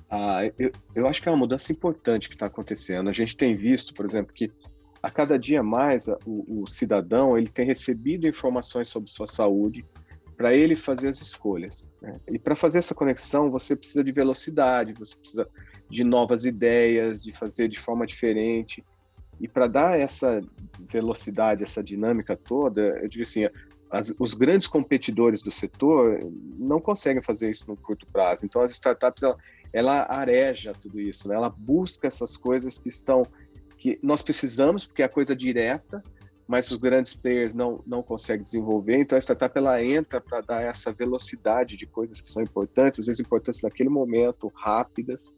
Ah, 0.07 0.41
eu, 0.59 0.71
eu 0.93 1.07
acho 1.07 1.19
que 1.19 1.27
é 1.27 1.31
uma 1.31 1.37
mudança 1.37 1.71
importante 1.71 2.29
que 2.29 2.35
está 2.35 2.45
acontecendo. 2.45 3.09
A 3.09 3.13
gente 3.13 3.35
tem 3.35 3.55
visto, 3.55 3.91
por 3.91 4.05
exemplo, 4.05 4.31
que 4.33 4.51
a 5.05 5.11
cada 5.11 5.37
dia 5.37 5.61
mais 5.61 6.07
o, 6.25 6.63
o 6.63 6.65
cidadão 6.65 7.37
ele 7.37 7.47
tem 7.47 7.63
recebido 7.63 8.27
informações 8.27 8.89
sobre 8.89 9.11
sua 9.11 9.27
saúde 9.27 9.85
para 10.35 10.51
ele 10.55 10.75
fazer 10.75 11.09
as 11.09 11.21
escolhas. 11.21 11.91
Né? 12.01 12.19
E 12.27 12.39
para 12.39 12.55
fazer 12.55 12.79
essa 12.79 12.95
conexão, 12.95 13.51
você 13.51 13.75
precisa 13.75 14.03
de 14.03 14.11
velocidade, 14.11 14.93
você 14.93 15.15
precisa 15.15 15.47
de 15.87 16.03
novas 16.03 16.43
ideias, 16.43 17.21
de 17.21 17.31
fazer 17.31 17.67
de 17.67 17.79
forma 17.79 18.07
diferente. 18.07 18.83
E 19.39 19.47
para 19.47 19.67
dar 19.67 19.99
essa 19.99 20.41
velocidade, 20.91 21.63
essa 21.63 21.83
dinâmica 21.83 22.35
toda, 22.35 22.81
eu 22.99 23.07
digo 23.07 23.21
assim, 23.21 23.47
as, 23.91 24.11
os 24.17 24.33
grandes 24.33 24.65
competidores 24.65 25.43
do 25.43 25.51
setor 25.51 26.19
não 26.57 26.81
conseguem 26.81 27.21
fazer 27.21 27.51
isso 27.51 27.65
no 27.67 27.77
curto 27.77 28.07
prazo. 28.07 28.43
Então, 28.43 28.63
as 28.63 28.71
startups, 28.71 29.21
ela, 29.21 29.37
ela 29.71 30.07
areja 30.09 30.73
tudo 30.73 30.99
isso, 30.99 31.27
né? 31.27 31.35
ela 31.35 31.49
busca 31.51 32.07
essas 32.07 32.35
coisas 32.35 32.79
que 32.79 32.89
estão 32.89 33.23
que 33.77 33.99
nós 34.01 34.21
precisamos, 34.21 34.85
porque 34.85 35.01
é 35.01 35.05
a 35.05 35.09
coisa 35.09 35.35
direta, 35.35 36.03
mas 36.47 36.69
os 36.69 36.77
grandes 36.77 37.15
players 37.15 37.53
não, 37.53 37.83
não 37.85 38.03
conseguem 38.03 38.43
desenvolver. 38.43 38.99
Então, 38.99 39.17
a 39.17 39.21
startup 39.21 39.57
ela 39.57 39.83
entra 39.83 40.21
para 40.21 40.41
dar 40.41 40.61
essa 40.61 40.93
velocidade 40.93 41.75
de 41.75 41.85
coisas 41.85 42.21
que 42.21 42.29
são 42.29 42.43
importantes, 42.43 42.99
às 42.99 43.07
vezes 43.07 43.19
importantes 43.19 43.61
naquele 43.61 43.89
momento, 43.89 44.51
rápidas. 44.55 45.35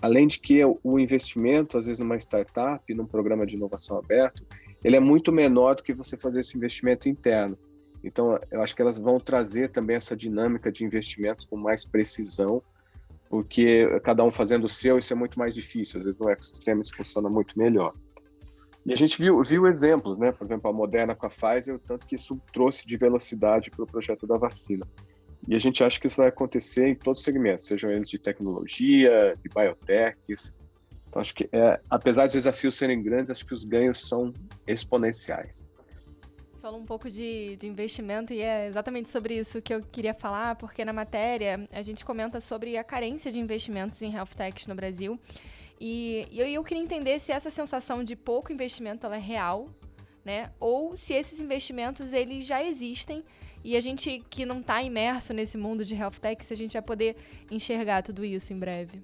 Além 0.00 0.26
de 0.26 0.38
que 0.38 0.60
o 0.64 0.98
investimento, 0.98 1.76
às 1.76 1.86
vezes, 1.86 1.98
numa 1.98 2.16
startup, 2.16 2.94
num 2.94 3.06
programa 3.06 3.46
de 3.46 3.56
inovação 3.56 3.98
aberto, 3.98 4.46
ele 4.82 4.96
é 4.96 5.00
muito 5.00 5.32
menor 5.32 5.76
do 5.76 5.82
que 5.82 5.92
você 5.92 6.16
fazer 6.16 6.40
esse 6.40 6.56
investimento 6.56 7.08
interno. 7.08 7.58
Então, 8.02 8.38
eu 8.50 8.62
acho 8.62 8.74
que 8.74 8.82
elas 8.82 8.98
vão 8.98 9.20
trazer 9.20 9.68
também 9.68 9.96
essa 9.96 10.16
dinâmica 10.16 10.72
de 10.72 10.84
investimentos 10.84 11.46
com 11.46 11.56
mais 11.56 11.84
precisão 11.84 12.62
porque 13.32 13.88
cada 14.04 14.22
um 14.22 14.30
fazendo 14.30 14.64
o 14.64 14.68
seu, 14.68 14.98
isso 14.98 15.10
é 15.10 15.16
muito 15.16 15.38
mais 15.38 15.54
difícil. 15.54 15.98
Às 15.98 16.04
vezes 16.04 16.20
no 16.20 16.28
ecossistema 16.28 16.82
isso 16.82 16.94
funciona 16.94 17.30
muito 17.30 17.58
melhor. 17.58 17.94
E 18.84 18.92
a 18.92 18.96
gente 18.96 19.18
viu, 19.18 19.42
viu 19.42 19.66
exemplos, 19.66 20.18
né? 20.18 20.30
Por 20.32 20.44
exemplo, 20.44 20.68
a 20.68 20.72
Moderna 20.72 21.14
com 21.14 21.24
a 21.24 21.30
Pfizer, 21.30 21.76
o 21.76 21.78
tanto 21.78 22.06
que 22.06 22.14
isso 22.14 22.38
trouxe 22.52 22.86
de 22.86 22.94
velocidade 22.98 23.70
para 23.70 23.84
o 23.84 23.86
projeto 23.86 24.26
da 24.26 24.36
vacina. 24.36 24.86
E 25.48 25.54
a 25.54 25.58
gente 25.58 25.82
acha 25.82 25.98
que 25.98 26.08
isso 26.08 26.18
vai 26.18 26.28
acontecer 26.28 26.86
em 26.88 26.94
todos 26.94 27.20
os 27.20 27.24
segmentos, 27.24 27.64
sejam 27.64 27.90
eles 27.90 28.10
de 28.10 28.18
tecnologia, 28.18 29.34
de 29.42 29.48
biotechs. 29.48 30.54
Então, 31.08 31.22
acho 31.22 31.34
que, 31.34 31.48
é, 31.52 31.80
apesar 31.88 32.24
dos 32.24 32.34
desafios 32.34 32.76
serem 32.76 33.02
grandes, 33.02 33.30
acho 33.30 33.46
que 33.46 33.54
os 33.54 33.64
ganhos 33.64 34.06
são 34.06 34.30
exponenciais 34.66 35.64
falou 36.62 36.80
um 36.80 36.86
pouco 36.86 37.10
de, 37.10 37.56
de 37.56 37.66
investimento 37.66 38.32
e 38.32 38.40
é 38.40 38.68
exatamente 38.68 39.10
sobre 39.10 39.36
isso 39.36 39.60
que 39.60 39.74
eu 39.74 39.82
queria 39.82 40.14
falar, 40.14 40.54
porque 40.54 40.84
na 40.84 40.92
matéria 40.92 41.66
a 41.72 41.82
gente 41.82 42.04
comenta 42.04 42.40
sobre 42.40 42.78
a 42.78 42.84
carência 42.84 43.32
de 43.32 43.40
investimentos 43.40 44.00
em 44.00 44.14
health 44.14 44.36
techs 44.36 44.68
no 44.68 44.74
Brasil. 44.76 45.18
E, 45.80 46.24
e 46.30 46.38
eu, 46.38 46.46
eu 46.46 46.62
queria 46.62 46.80
entender 46.80 47.18
se 47.18 47.32
essa 47.32 47.50
sensação 47.50 48.04
de 48.04 48.14
pouco 48.14 48.52
investimento 48.52 49.04
ela 49.04 49.16
é 49.16 49.18
real, 49.18 49.68
né? 50.24 50.52
Ou 50.60 50.96
se 50.96 51.12
esses 51.12 51.40
investimentos 51.40 52.12
eles 52.12 52.46
já 52.46 52.62
existem 52.62 53.24
e 53.64 53.76
a 53.76 53.80
gente 53.80 54.22
que 54.30 54.46
não 54.46 54.60
está 54.60 54.80
imerso 54.80 55.34
nesse 55.34 55.58
mundo 55.58 55.84
de 55.84 55.96
health 55.96 56.20
tech, 56.20 56.44
se 56.44 56.54
a 56.54 56.56
gente 56.56 56.74
vai 56.74 56.82
poder 56.82 57.16
enxergar 57.50 58.02
tudo 58.02 58.24
isso 58.24 58.52
em 58.52 58.58
breve. 58.58 59.02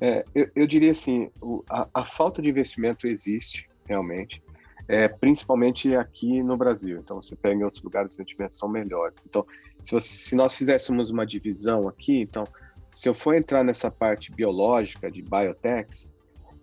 É, 0.00 0.24
eu, 0.34 0.50
eu 0.56 0.66
diria 0.66 0.90
assim, 0.90 1.30
o, 1.40 1.62
a, 1.70 1.86
a 1.94 2.04
falta 2.04 2.42
de 2.42 2.48
investimento 2.50 3.06
existe 3.06 3.68
realmente 3.86 4.42
é, 4.88 5.08
principalmente 5.08 5.94
aqui 5.94 6.42
no 6.42 6.56
Brasil. 6.56 6.98
Então, 6.98 7.20
você 7.20 7.34
pega 7.34 7.60
em 7.60 7.64
outros 7.64 7.82
lugares, 7.82 8.12
os 8.12 8.18
investimentos 8.18 8.58
são 8.58 8.68
melhores. 8.68 9.22
Então, 9.26 9.44
se, 9.82 9.92
você, 9.92 10.08
se 10.08 10.36
nós 10.36 10.56
fizéssemos 10.56 11.10
uma 11.10 11.26
divisão 11.26 11.88
aqui, 11.88 12.20
então, 12.20 12.44
se 12.92 13.08
eu 13.08 13.14
for 13.14 13.34
entrar 13.34 13.64
nessa 13.64 13.90
parte 13.90 14.30
biológica 14.32 15.10
de 15.10 15.22
biotechs, 15.22 16.14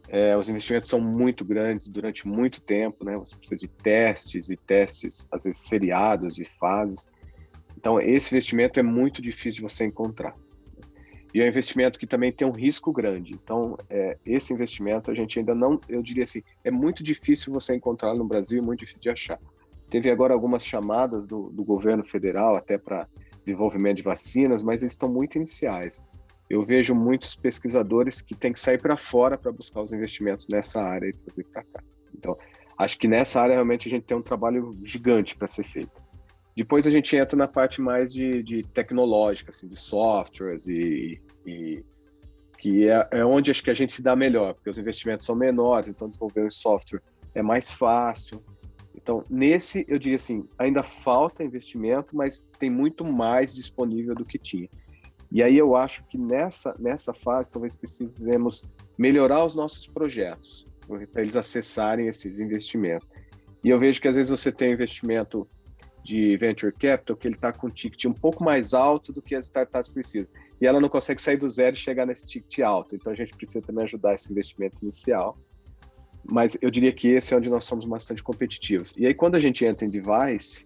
é, 0.08 0.38
os 0.38 0.50
investimentos 0.50 0.90
são 0.90 1.00
muito 1.00 1.44
grandes 1.44 1.88
durante 1.90 2.28
muito 2.28 2.62
tempo, 2.62 3.06
né? 3.06 3.18
Você 3.18 3.36
precisa 3.36 3.60
de 3.60 3.68
testes 3.68 4.50
e 4.50 4.58
testes, 4.58 5.28
às 5.32 5.44
vezes 5.44 5.62
seriados 5.62 6.36
de 6.36 6.46
fases. 6.46 7.10
Então, 7.78 8.00
esse 8.00 8.34
investimento 8.34 8.80
é 8.80 8.84
muito 8.84 9.22
difícil 9.22 9.68
de 9.68 9.74
você 9.74 9.86
encontrar. 9.86 10.36
E 11.34 11.42
é 11.42 11.46
um 11.46 11.48
investimento 11.48 11.98
que 11.98 12.06
também 12.06 12.32
tem 12.32 12.48
um 12.48 12.52
risco 12.52 12.94
grande. 12.94 13.34
Então, 13.34 13.76
é, 13.90 14.18
esse 14.24 14.54
investimento 14.54 15.10
a 15.10 15.16
gente 15.16 15.40
ainda 15.40 15.56
não, 15.56 15.80
eu 15.90 16.04
diria 16.04 16.24
assim, 16.24 16.44
é 16.64 16.70
muito 16.70 17.04
difícil 17.04 17.52
você 17.52 17.76
encontrar 17.76 18.14
no 18.14 18.24
Brasil, 18.24 18.62
muito 18.62 18.82
difícil 18.82 19.02
de 19.02 19.10
achar. 19.10 19.40
Teve 19.90 20.12
agora 20.12 20.34
algumas 20.34 20.64
chamadas 20.64 21.26
do, 21.26 21.50
do 21.50 21.64
governo 21.64 22.04
federal 22.04 22.56
até 22.56 22.78
para 22.78 23.08
desenvolvimento 23.42 23.98
de 23.98 24.04
vacinas, 24.04 24.62
mas 24.62 24.84
eles 24.84 24.94
estão 24.94 25.10
muito 25.10 25.36
iniciais. 25.36 26.04
Eu 26.50 26.62
vejo 26.62 26.94
muitos 26.94 27.36
pesquisadores 27.36 28.22
que 28.22 28.36
têm 28.36 28.54
que 28.54 28.60
sair 28.60 28.80
para 28.80 28.96
fora 28.96 29.38
para 29.38 29.52
buscar 29.52 29.82
os 29.82 29.92
investimentos 29.92 30.48
nessa 30.50 30.82
área 30.82 31.08
e 31.08 31.14
trazer 31.14 31.46
para 31.46 31.64
cá. 31.64 31.84
Então, 32.16 32.38
acho 32.78 32.98
que 33.00 33.08
nessa 33.08 33.42
área 33.42 33.56
realmente 33.56 33.88
a 33.88 33.92
gente 33.92 34.04
tem 34.04 34.16
um 34.16 34.22
trabalho 34.22 34.78
gigante 34.84 35.36
para 35.36 35.48
ser 35.48 35.64
feito. 35.64 36.13
Depois 36.56 36.86
a 36.86 36.90
gente 36.90 37.16
entra 37.16 37.36
na 37.36 37.48
parte 37.48 37.82
mais 37.82 38.14
de, 38.14 38.44
de 38.44 38.64
tecnológica, 38.64 39.50
assim, 39.50 39.68
de 39.68 39.80
softwares 39.80 40.68
e, 40.68 41.20
e 41.46 41.84
que 42.58 42.88
é, 42.88 43.08
é, 43.12 43.26
onde 43.26 43.50
acho 43.50 43.64
que 43.64 43.72
a 43.72 43.74
gente 43.74 43.92
se 43.92 44.04
dá 44.04 44.16
melhor, 44.16 44.54
porque 44.54 44.70
os 44.70 44.78
investimentos 44.78 45.26
são 45.26 45.36
menores, 45.36 45.88
então 45.88 46.08
desenvolver 46.08 46.46
um 46.46 46.52
software 46.52 47.02
é 47.34 47.42
mais 47.42 47.72
fácil. 47.72 48.44
Então, 48.96 49.26
nesse, 49.30 49.84
eu 49.88 49.98
diria 49.98 50.16
assim, 50.16 50.48
ainda 50.58 50.84
falta 50.84 51.44
investimento, 51.44 52.16
mas 52.16 52.48
tem 52.60 52.70
muito 52.70 53.04
mais 53.04 53.54
disponível 53.54 54.14
do 54.14 54.24
que 54.24 54.38
tinha. 54.38 54.70
E 55.32 55.42
aí 55.42 55.58
eu 55.58 55.76
acho 55.76 56.06
que 56.06 56.18
nessa, 56.18 56.76
nessa 56.78 57.14
fase 57.14 57.52
talvez 57.52 57.76
precisemos 57.76 58.64
melhorar 58.96 59.44
os 59.44 59.56
nossos 59.56 59.88
projetos, 59.88 60.66
para 61.12 61.22
eles 61.24 61.36
acessarem 61.36 62.08
esses 62.08 62.40
investimentos. 62.40 63.10
E 63.64 63.70
eu 63.70 63.80
vejo 63.80 64.00
que 64.00 64.08
às 64.08 64.16
vezes 64.16 64.30
você 64.30 64.52
tem 64.52 64.74
investimento 64.74 65.48
de 66.04 66.36
venture 66.38 66.74
capital 66.74 67.16
que 67.16 67.28
ele 67.28 67.36
está 67.36 67.54
com 67.54 67.68
um 67.68 67.70
ticket 67.70 68.06
um 68.06 68.14
pouco 68.14 68.44
mais 68.44 68.74
alto 68.74 69.14
do 69.14 69.22
que 69.22 69.34
as 69.36 69.46
startups 69.46 69.92
precisam. 69.92 70.30
E 70.60 70.68
ela 70.68 70.80
não 70.80 70.90
consegue 70.90 71.22
sair 71.22 71.38
do 71.38 71.48
zero 71.48 71.76
e 71.76 71.80
chegar 71.80 72.06
nesse 72.06 72.28
ticket 72.28 72.60
alto. 72.60 72.96
Então 72.96 73.14
a 73.14 73.16
gente 73.16 73.34
precisa 73.36 73.62
também 73.62 73.86
ajudar 73.86 74.14
esse 74.14 74.32
investimento 74.32 74.78
inicial. 74.82 75.38
Mas 76.30 76.58
eu 76.62 76.70
diria 76.70 76.92
que 76.92 77.10
esse 77.10 77.34
é 77.34 77.38
onde 77.38 77.50
nós 77.50 77.64
somos 77.64 77.86
bastante 77.86 78.22
competitivos. 78.22 78.94
E 78.98 79.06
aí 79.06 79.14
quando 79.14 79.36
a 79.36 79.40
gente 79.40 79.66
entra 79.66 79.86
em 79.86 79.90
device, 79.90 80.66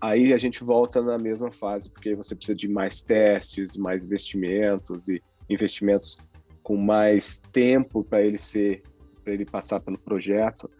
aí 0.00 0.32
a 0.32 0.38
gente 0.38 0.62
volta 0.62 1.02
na 1.02 1.18
mesma 1.18 1.50
fase, 1.50 1.90
porque 1.90 2.14
você 2.14 2.34
precisa 2.34 2.56
de 2.56 2.68
mais 2.68 3.02
testes, 3.02 3.76
mais 3.76 4.04
investimentos 4.04 5.08
e 5.08 5.22
investimentos 5.48 6.18
com 6.62 6.76
mais 6.76 7.38
tempo 7.52 8.04
para 8.04 8.22
ele 8.22 8.38
ser, 8.38 8.82
para 9.24 9.32
ele 9.32 9.46
passar 9.46 9.80
pelo 9.80 9.98
projeto. 9.98 10.70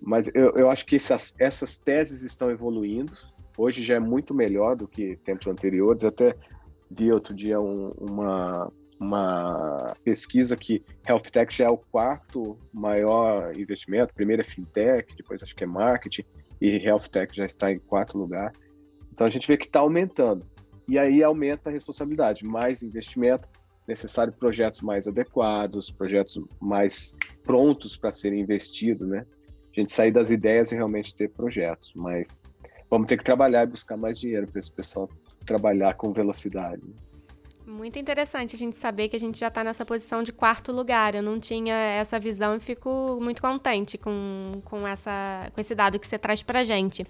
Mas 0.00 0.30
eu, 0.34 0.52
eu 0.56 0.70
acho 0.70 0.86
que 0.86 0.96
essas, 0.96 1.34
essas 1.38 1.76
teses 1.76 2.22
estão 2.22 2.50
evoluindo. 2.50 3.12
Hoje 3.56 3.82
já 3.82 3.96
é 3.96 4.00
muito 4.00 4.32
melhor 4.34 4.76
do 4.76 4.86
que 4.86 5.16
tempos 5.24 5.48
anteriores. 5.48 6.04
Até 6.04 6.34
vi 6.90 7.12
outro 7.12 7.34
dia 7.34 7.60
um, 7.60 7.90
uma, 7.98 8.72
uma 9.00 9.94
pesquisa 10.04 10.56
que 10.56 10.84
Health 11.06 11.30
Tech 11.32 11.54
já 11.54 11.66
é 11.66 11.70
o 11.70 11.76
quarto 11.76 12.58
maior 12.72 13.56
investimento. 13.56 14.14
Primeiro 14.14 14.42
é 14.42 14.44
FinTech, 14.44 15.14
depois 15.16 15.42
acho 15.42 15.54
que 15.54 15.64
é 15.64 15.66
Marketing, 15.66 16.24
e 16.60 16.76
Health 16.76 17.08
Tech 17.10 17.34
já 17.34 17.44
está 17.44 17.70
em 17.72 17.78
quarto 17.78 18.16
lugar. 18.16 18.52
Então 19.12 19.26
a 19.26 19.30
gente 19.30 19.48
vê 19.48 19.56
que 19.56 19.66
está 19.66 19.80
aumentando. 19.80 20.46
E 20.88 20.98
aí 20.98 21.22
aumenta 21.22 21.68
a 21.68 21.72
responsabilidade, 21.72 22.44
mais 22.44 22.82
investimento, 22.82 23.46
necessário 23.86 24.32
projetos 24.32 24.80
mais 24.80 25.06
adequados, 25.06 25.90
projetos 25.90 26.40
mais 26.60 27.14
prontos 27.42 27.96
para 27.96 28.12
serem 28.12 28.40
investidos, 28.40 29.06
né? 29.06 29.26
A 29.76 29.80
gente 29.80 29.92
sair 29.92 30.10
das 30.10 30.30
ideias 30.30 30.72
e 30.72 30.74
realmente 30.74 31.14
ter 31.14 31.28
projetos, 31.30 31.92
mas 31.94 32.40
vamos 32.90 33.06
ter 33.06 33.16
que 33.16 33.24
trabalhar 33.24 33.64
e 33.64 33.70
buscar 33.70 33.96
mais 33.96 34.18
dinheiro 34.18 34.46
para 34.46 34.60
esse 34.60 34.72
pessoal 34.72 35.08
trabalhar 35.46 35.94
com 35.94 36.12
velocidade. 36.12 36.82
Muito 37.68 37.98
interessante 37.98 38.56
a 38.56 38.58
gente 38.58 38.78
saber 38.78 39.10
que 39.10 39.16
a 39.16 39.20
gente 39.20 39.38
já 39.38 39.48
está 39.48 39.62
nessa 39.62 39.84
posição 39.84 40.22
de 40.22 40.32
quarto 40.32 40.72
lugar. 40.72 41.14
Eu 41.14 41.22
não 41.22 41.38
tinha 41.38 41.74
essa 41.74 42.18
visão 42.18 42.56
e 42.56 42.60
fico 42.60 43.18
muito 43.20 43.42
contente 43.42 43.98
com, 43.98 44.62
com, 44.64 44.88
essa, 44.88 45.52
com 45.54 45.60
esse 45.60 45.74
dado 45.74 45.98
que 45.98 46.06
você 46.06 46.16
traz 46.16 46.42
para 46.42 46.60
a 46.60 46.64
gente. 46.64 47.06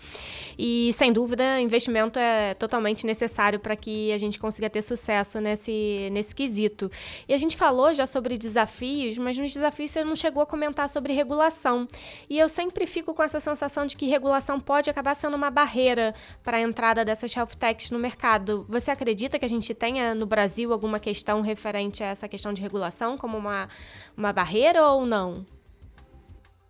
E, 0.59 0.93
sem 0.95 1.13
dúvida, 1.13 1.61
investimento 1.61 2.19
é 2.19 2.55
totalmente 2.55 3.07
necessário 3.07 3.61
para 3.61 3.77
que 3.77 4.13
a 4.13 4.19
gente 4.19 4.37
consiga 4.37 4.69
ter 4.69 4.83
sucesso 4.83 5.41
nesse, 5.41 6.09
nesse 6.11 6.35
quesito. 6.35 6.91
E 7.29 7.33
a 7.33 7.39
gente 7.39 7.57
falou 7.57 7.95
já 7.95 8.05
sobre 8.05 8.37
desafios, 8.37 9.17
mas 9.17 9.39
nos 9.39 9.53
desafios 9.53 9.93
você 9.93 10.03
não 10.03 10.17
chegou 10.17 10.43
a 10.43 10.47
comentar 10.47 10.89
sobre 10.89 11.13
regulação. 11.13 11.87
E 12.29 12.37
eu 12.37 12.49
sempre 12.49 12.85
fico 12.85 13.15
com 13.15 13.23
essa 13.23 13.39
sensação 13.39 13.87
de 13.87 13.97
que 13.97 14.07
regulação 14.07 14.59
pode 14.59 14.91
acabar 14.91 15.15
sendo 15.15 15.37
uma 15.37 15.53
barreira 15.53 16.17
para 16.43 16.57
a 16.57 16.61
entrada 16.61 17.05
dessas 17.05 17.33
health 17.37 17.55
techs 17.57 17.93
no 17.93 17.99
mercado. 18.01 18.67
Você 18.69 18.91
acredita 18.91 19.39
que 19.39 19.45
a 19.45 19.49
gente 19.49 19.73
tenha 19.73 20.17
no 20.17 20.27
Brasil 20.27 20.48
Brasil 20.49 20.73
alguma 20.73 20.99
questão 20.99 21.43
referente 21.43 22.03
a 22.03 22.07
essa 22.07 22.27
questão 22.27 22.55
de 22.55 22.63
regulação 22.63 23.19
como 23.19 23.37
uma, 23.37 23.69
uma 24.17 24.33
barreira 24.33 24.83
ou 24.89 25.05
não? 25.05 25.45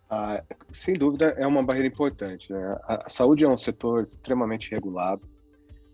Ah, 0.09 0.43
sem 0.73 0.95
dúvida, 0.95 1.33
é 1.37 1.47
uma 1.47 1.63
barreira 1.63 1.87
importante. 1.87 2.51
Né? 2.51 2.77
A, 2.83 3.05
a 3.05 3.09
saúde 3.09 3.45
é 3.45 3.47
um 3.47 3.57
setor 3.57 4.03
extremamente 4.03 4.69
regulado, 4.71 5.21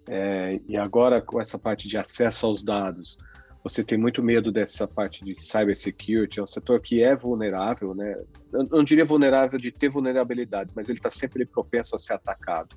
é, 0.08 0.60
e 0.68 0.76
agora 0.76 1.22
com 1.22 1.40
essa 1.40 1.60
parte 1.60 1.88
de 1.88 1.96
acesso 1.96 2.48
aos 2.48 2.64
dados, 2.64 3.20
você 3.64 3.84
tem 3.84 4.00
muito 4.00 4.24
medo 4.24 4.52
dessa 4.52 4.88
parte 4.88 5.24
de 5.24 5.36
cybersecurity, 5.36 6.40
é 6.40 6.44
um 6.44 6.48
setor 6.48 6.82
que 6.82 7.04
é 7.04 7.16
vulnerável, 7.16 7.94
né? 7.94 8.16
Eu 8.52 8.64
não 8.64 8.84
diria 8.84 9.06
vulnerável 9.06 9.60
de 9.60 9.72
ter 9.72 9.90
vulnerabilidades, 9.90 10.74
mas 10.74 10.90
ele 10.90 10.98
está 10.98 11.12
sempre 11.12 11.46
propenso 11.46 11.96
a 11.96 12.00
ser 12.00 12.14
atacado. 12.14 12.76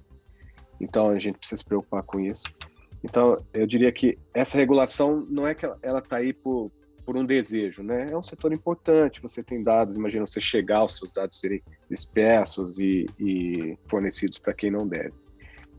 Então 0.78 1.08
a 1.08 1.18
gente 1.18 1.38
precisa 1.38 1.58
se 1.58 1.64
preocupar 1.64 2.02
com 2.02 2.20
isso. 2.20 2.44
Então, 3.02 3.44
eu 3.52 3.66
diria 3.66 3.92
que 3.92 4.18
essa 4.34 4.58
regulação 4.58 5.26
não 5.28 5.46
é 5.46 5.54
que 5.54 5.66
ela 5.82 6.00
está 6.00 6.16
aí 6.16 6.32
por, 6.32 6.70
por 7.04 7.16
um 7.16 7.24
desejo, 7.24 7.82
né? 7.82 8.10
É 8.10 8.16
um 8.16 8.22
setor 8.22 8.52
importante, 8.52 9.22
você 9.22 9.42
tem 9.42 9.62
dados, 9.62 9.96
imagina 9.96 10.26
você 10.26 10.40
chegar 10.40 10.78
aos 10.78 10.98
seus 10.98 11.12
dados 11.12 11.38
serem 11.38 11.62
dispersos 11.88 12.78
e, 12.78 13.06
e 13.18 13.78
fornecidos 13.88 14.38
para 14.38 14.52
quem 14.52 14.70
não 14.70 14.86
deve. 14.86 15.14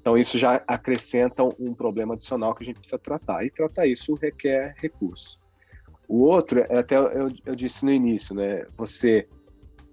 Então, 0.01 0.17
isso 0.17 0.37
já 0.37 0.63
acrescenta 0.65 1.43
um 1.43 1.73
problema 1.73 2.13
adicional 2.13 2.55
que 2.55 2.63
a 2.63 2.65
gente 2.65 2.79
precisa 2.79 2.97
tratar, 2.97 3.45
e 3.45 3.51
tratar 3.51 3.85
isso 3.85 4.13
requer 4.13 4.73
recurso. 4.77 5.37
O 6.07 6.21
outro, 6.21 6.61
é 6.61 6.79
até 6.79 6.95
eu, 6.97 7.29
eu 7.45 7.55
disse 7.55 7.85
no 7.85 7.91
início, 7.91 8.33
né? 8.33 8.65
Você 8.77 9.27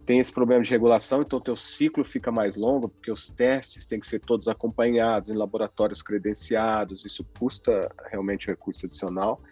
tem 0.07 0.21
esse 0.21 0.33
problema 0.33 0.62
de 0.62 0.71
regulação, 0.71 1.23
então 1.23 1.40
teu 1.40 1.57
ciclo 1.57 2.05
fica 2.05 2.31
mais 2.31 2.55
longo, 2.55 2.88
porque 2.88 3.11
os 3.11 3.29
testes 3.29 3.87
têm 3.87 3.99
que 3.99 4.07
ser 4.07 4.21
todos 4.21 4.47
acompanhados 4.47 5.31
em 5.31 5.35
laboratórios 5.35 6.01
credenciados, 6.01 7.05
isso 7.05 7.27
custa 7.38 7.92
realmente 8.09 8.49
um 8.49 8.53
recurso 8.53 8.87
adicional. 8.87 9.42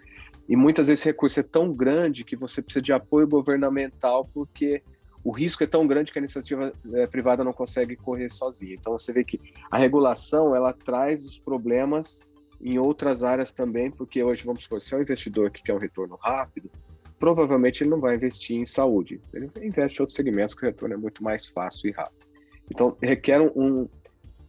E 0.49 0.55
muitas 0.55 0.87
vezes 0.87 1.01
esse 1.01 1.09
recurso 1.09 1.41
é 1.41 1.43
tão 1.43 1.75
grande 1.75 2.23
que 2.23 2.37
você 2.37 2.63
precisa 2.63 2.81
de 2.81 2.93
apoio 2.93 3.27
governamental, 3.27 4.29
porque 4.33 4.81
o 5.25 5.33
risco 5.33 5.65
é 5.65 5.67
tão 5.67 5.87
grande 5.89 6.13
que 6.13 6.19
a 6.19 6.23
iniciativa 6.23 6.73
é, 6.93 7.07
privada 7.09 7.43
não 7.43 7.53
consegue 7.53 7.97
correr 7.97 8.31
sozinha. 8.31 8.75
Então 8.75 8.97
você 8.97 9.13
vê 9.13 9.25
que 9.25 9.41
a 9.69 9.77
regulação 9.77 10.55
ela 10.55 10.73
traz 10.73 11.25
os 11.25 11.37
problemas 11.37 12.21
em 12.61 12.79
outras 12.79 13.25
áreas 13.25 13.53
também, 13.53 13.91
porque 13.91 14.23
hoje, 14.23 14.45
vamos 14.45 14.63
supor, 14.63 14.81
se 14.81 14.95
é 14.95 14.99
um 14.99 15.03
investidor 15.03 15.51
que 15.51 15.63
quer 15.63 15.75
um 15.75 15.79
retorno 15.79 16.17
rápido, 16.17 16.71
provavelmente 17.19 17.83
ele 17.83 17.91
não 17.91 18.01
vai 18.01 18.15
investir 18.15 18.57
em 18.57 18.67
saúde. 18.67 19.21
Ele 19.33 19.51
investe 19.63 19.99
em 19.99 20.03
outros 20.03 20.17
segmentos 20.17 20.55
que 20.55 20.63
o 20.63 20.67
retorno 20.67 20.95
é 20.95 20.99
muito 20.99 21.23
mais 21.23 21.49
fácil 21.49 21.89
e 21.89 21.93
rápido. 21.93 22.27
Então, 22.71 22.97
requer 23.03 23.41
um, 23.41 23.51
um 23.55 23.89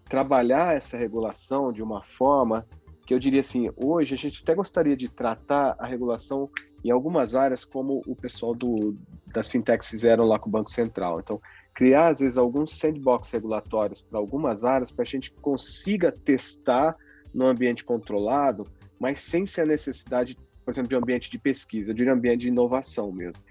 trabalhar 0.08 0.76
essa 0.76 0.98
regulação 0.98 1.72
de 1.72 1.84
uma 1.84 2.04
forma 2.04 2.66
que 3.06 3.14
eu 3.14 3.20
diria 3.20 3.42
assim, 3.42 3.70
hoje 3.76 4.16
a 4.16 4.18
gente 4.18 4.42
até 4.42 4.56
gostaria 4.56 4.98
de 4.98 5.08
tratar 5.08 5.76
a 5.78 5.86
regulação 5.86 6.50
em 6.84 6.90
algumas 6.90 7.36
áreas 7.36 7.64
como 7.64 8.02
o 8.08 8.16
pessoal 8.16 8.56
do, 8.56 8.98
das 9.28 9.50
fintechs 9.50 9.88
fizeram 9.90 10.26
lá 10.26 10.40
com 10.40 10.50
o 10.50 10.52
Banco 10.52 10.72
Central. 10.72 11.20
Então, 11.20 11.40
criar 11.74 12.08
às 12.08 12.20
vezes 12.20 12.38
alguns 12.38 12.78
sandbox 12.78 13.30
regulatórios 13.30 14.02
para 14.02 14.18
algumas 14.18 14.64
áreas 14.64 14.92
para 14.92 15.04
a 15.04 15.08
gente 15.08 15.32
consiga 15.34 16.12
testar 16.12 16.96
no 17.34 17.48
ambiente 17.48 17.84
controlado, 17.84 18.66
mas 19.00 19.20
sem 19.20 19.46
ser 19.46 19.62
a 19.62 19.66
necessidade 19.66 20.38
por 20.66 20.74
exemplo, 20.74 20.90
de 20.90 20.96
ambiente 20.96 21.30
de 21.30 21.38
pesquisa, 21.38 21.94
de 21.94 22.10
ambiente 22.10 22.42
de 22.42 22.48
inovação 22.50 23.12
mesmo. 23.12 23.42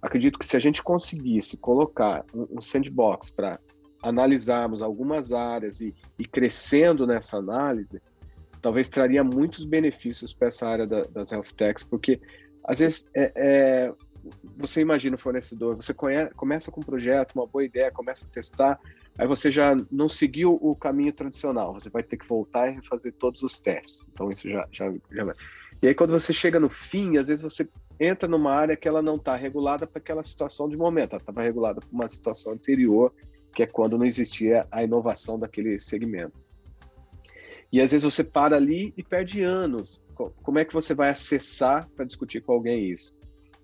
Acredito 0.00 0.38
que 0.38 0.46
se 0.46 0.56
a 0.56 0.60
gente 0.60 0.82
conseguisse 0.82 1.56
colocar 1.56 2.24
um, 2.32 2.60
sandbox 2.60 3.30
para 3.30 3.58
analisarmos 4.02 4.82
algumas 4.82 5.32
áreas 5.32 5.80
e, 5.80 5.94
e 6.18 6.24
crescendo 6.24 7.06
nessa 7.06 7.36
análise, 7.36 8.00
talvez 8.60 8.88
traria 8.88 9.22
muitos 9.22 9.64
benefícios 9.64 10.32
para 10.34 10.48
essa 10.48 10.66
área 10.66 10.86
da, 10.86 11.04
das 11.04 11.30
health 11.30 11.52
techs, 11.56 11.84
porque 11.84 12.20
às 12.64 12.78
vezes 12.78 13.08
é, 13.14 13.32
é, 13.36 13.94
você 14.56 14.80
imagina 14.80 15.16
o 15.16 15.18
fornecedor, 15.18 15.76
você 15.76 15.92
conhece, 15.92 16.32
começa 16.34 16.70
com 16.70 16.80
um 16.80 16.84
projeto, 16.84 17.34
uma 17.34 17.46
boa 17.46 17.64
ideia, 17.64 17.90
começa 17.90 18.26
a 18.26 18.28
testar, 18.28 18.78
aí 19.18 19.26
você 19.26 19.50
já 19.50 19.76
não 19.90 20.08
seguiu 20.08 20.58
o 20.60 20.74
caminho 20.76 21.12
tradicional, 21.12 21.74
você 21.74 21.90
vai 21.90 22.02
ter 22.02 22.16
que 22.16 22.26
voltar 22.26 22.68
e 22.68 22.74
refazer 22.74 23.12
todos 23.14 23.42
os 23.42 23.60
testes. 23.60 24.08
Então 24.12 24.30
isso 24.30 24.48
já, 24.48 24.66
já, 24.70 24.92
já 25.10 25.34
e 25.82 25.88
aí, 25.88 25.94
quando 25.94 26.12
você 26.12 26.32
chega 26.32 26.60
no 26.60 26.70
fim, 26.70 27.18
às 27.18 27.26
vezes 27.26 27.42
você 27.42 27.68
entra 27.98 28.28
numa 28.28 28.54
área 28.54 28.76
que 28.76 28.86
ela 28.86 29.02
não 29.02 29.16
está 29.16 29.34
regulada 29.34 29.84
para 29.84 29.98
aquela 29.98 30.22
situação 30.22 30.68
de 30.68 30.76
momento, 30.76 31.14
ela 31.14 31.20
estava 31.20 31.42
regulada 31.42 31.80
para 31.80 31.90
uma 31.90 32.08
situação 32.08 32.52
anterior, 32.52 33.12
que 33.52 33.64
é 33.64 33.66
quando 33.66 33.98
não 33.98 34.06
existia 34.06 34.64
a 34.70 34.84
inovação 34.84 35.36
daquele 35.36 35.80
segmento. 35.80 36.40
E 37.72 37.80
às 37.80 37.90
vezes 37.90 38.04
você 38.04 38.22
para 38.22 38.54
ali 38.54 38.94
e 38.96 39.02
perde 39.02 39.42
anos. 39.42 40.00
Como 40.14 40.58
é 40.58 40.64
que 40.64 40.72
você 40.72 40.94
vai 40.94 41.08
acessar 41.08 41.88
para 41.96 42.04
discutir 42.04 42.42
com 42.42 42.52
alguém 42.52 42.88
isso? 42.88 43.12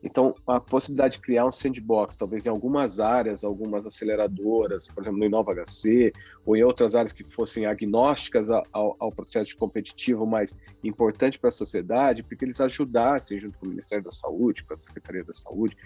Então, 0.03 0.33
a 0.47 0.61
possibilidade 0.61 1.15
de 1.15 1.21
criar 1.21 1.45
um 1.45 1.51
sandbox, 1.51 2.17
talvez 2.17 2.47
em 2.47 2.49
algumas 2.49 3.01
áreas, 3.01 3.43
algumas 3.43 3.85
aceleradoras, 3.85 4.87
por 4.87 5.03
exemplo, 5.03 5.19
no 5.19 5.25
Inova 5.25 5.53
HC, 5.53 6.13
ou 6.47 6.57
em 6.57 6.63
outras 6.63 6.95
áreas 6.95 7.13
que 7.13 7.25
fossem 7.25 7.67
agnósticas 7.67 8.49
ao, 8.49 8.97
ao 8.99 9.11
processo 9.11 9.57
competitivo, 9.57 10.25
mas 10.25 10.57
importante 10.85 11.39
para 11.39 11.49
a 11.49 11.53
sociedade, 11.53 12.23
porque 12.23 12.45
eles 12.45 12.61
ajudassem, 12.61 13.41
junto 13.41 13.59
com 13.59 13.67
o 13.67 13.69
Ministério 13.69 14.05
da 14.05 14.13
Saúde, 14.13 14.63
com 14.65 14.73
a 14.73 14.77
Secretaria 14.77 15.25
da 15.25 15.33
Saúde, 15.33 15.77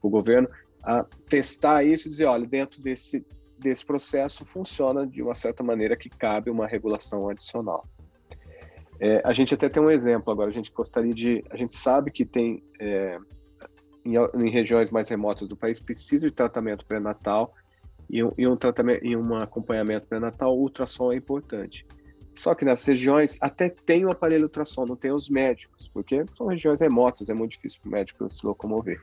com 0.00 0.08
o 0.08 0.10
governo, 0.10 0.48
a 0.82 1.04
testar 1.28 1.84
isso 1.84 2.08
e 2.08 2.10
dizer, 2.10 2.24
olha, 2.24 2.46
dentro 2.46 2.82
desse, 2.82 3.24
desse 3.56 3.86
processo 3.86 4.44
funciona 4.44 5.06
de 5.06 5.22
uma 5.22 5.36
certa 5.36 5.62
maneira 5.62 5.96
que 5.96 6.08
cabe 6.08 6.50
uma 6.50 6.66
regulação 6.66 7.28
adicional. 7.28 7.86
É, 8.98 9.22
a 9.24 9.32
gente 9.32 9.54
até 9.54 9.68
tem 9.68 9.82
um 9.82 9.90
exemplo 9.90 10.32
agora, 10.32 10.50
a 10.50 10.52
gente 10.52 10.72
gostaria 10.72 11.14
de, 11.14 11.44
a 11.50 11.56
gente 11.56 11.74
sabe 11.74 12.10
que 12.10 12.24
tem... 12.24 12.64
É, 12.80 13.16
em, 14.04 14.14
em 14.16 14.50
regiões 14.50 14.90
mais 14.90 15.08
remotas 15.08 15.48
do 15.48 15.56
país 15.56 15.80
precisa 15.80 16.28
de 16.28 16.34
tratamento 16.34 16.86
pré-natal 16.86 17.54
e, 18.08 18.22
um, 18.24 18.32
e 18.36 18.46
um 18.46 18.56
tratamento 18.56 19.04
e 19.04 19.16
um 19.16 19.34
acompanhamento 19.36 20.06
pré-natal, 20.06 20.56
o 20.56 20.62
ultrassom 20.62 21.12
é 21.12 21.16
importante. 21.16 21.86
Só 22.36 22.54
que 22.54 22.64
nessas 22.64 22.86
regiões 22.86 23.36
até 23.40 23.68
tem 23.68 24.04
o 24.04 24.10
aparelho 24.10 24.44
ultrassom, 24.44 24.86
não 24.86 24.96
tem 24.96 25.12
os 25.12 25.28
médicos, 25.28 25.88
porque 25.88 26.24
são 26.36 26.46
regiões 26.46 26.80
remotas, 26.80 27.28
é 27.28 27.34
muito 27.34 27.52
difícil 27.52 27.80
para 27.82 27.88
o 27.88 27.92
médico 27.92 28.30
se 28.30 28.44
locomover. 28.46 29.00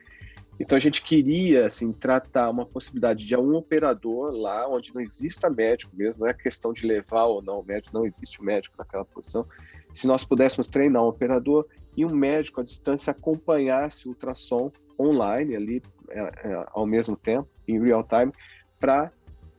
Então 0.60 0.76
a 0.76 0.82
gente 0.82 1.04
queria 1.04 1.68
assim 1.68 1.92
tratar 1.92 2.50
uma 2.50 2.66
possibilidade 2.66 3.26
de 3.26 3.36
um 3.38 3.56
operador 3.56 4.32
lá 4.32 4.68
onde 4.68 4.94
não 4.94 5.02
exista 5.02 5.50
médico 5.50 5.96
mesmo, 5.96 6.24
não 6.24 6.30
é 6.30 6.34
questão 6.34 6.74
de 6.74 6.86
levar 6.86 7.26
ou 7.26 7.42
não 7.42 7.60
o 7.60 7.64
médico, 7.64 7.94
não 7.94 8.06
existe 8.06 8.40
o 8.40 8.44
médico 8.44 8.76
naquela 8.78 9.06
posição. 9.06 9.46
Se 9.94 10.08
nós 10.08 10.26
pudéssemos 10.26 10.68
treinar 10.68 11.04
um 11.04 11.08
operador 11.08 11.68
e 11.98 12.06
um 12.06 12.16
médico 12.16 12.62
à 12.62 12.64
distância 12.64 13.12
acompanhasse 13.12 14.06
o 14.06 14.10
ultrassom 14.10 14.72
online 15.00 15.56
ali 15.56 15.82
é, 16.10 16.20
é, 16.20 16.66
ao 16.68 16.86
mesmo 16.86 17.18
tempo, 17.18 17.50
em 17.68 17.82
real 17.84 18.04
time, 18.04 18.32
para 18.80 19.12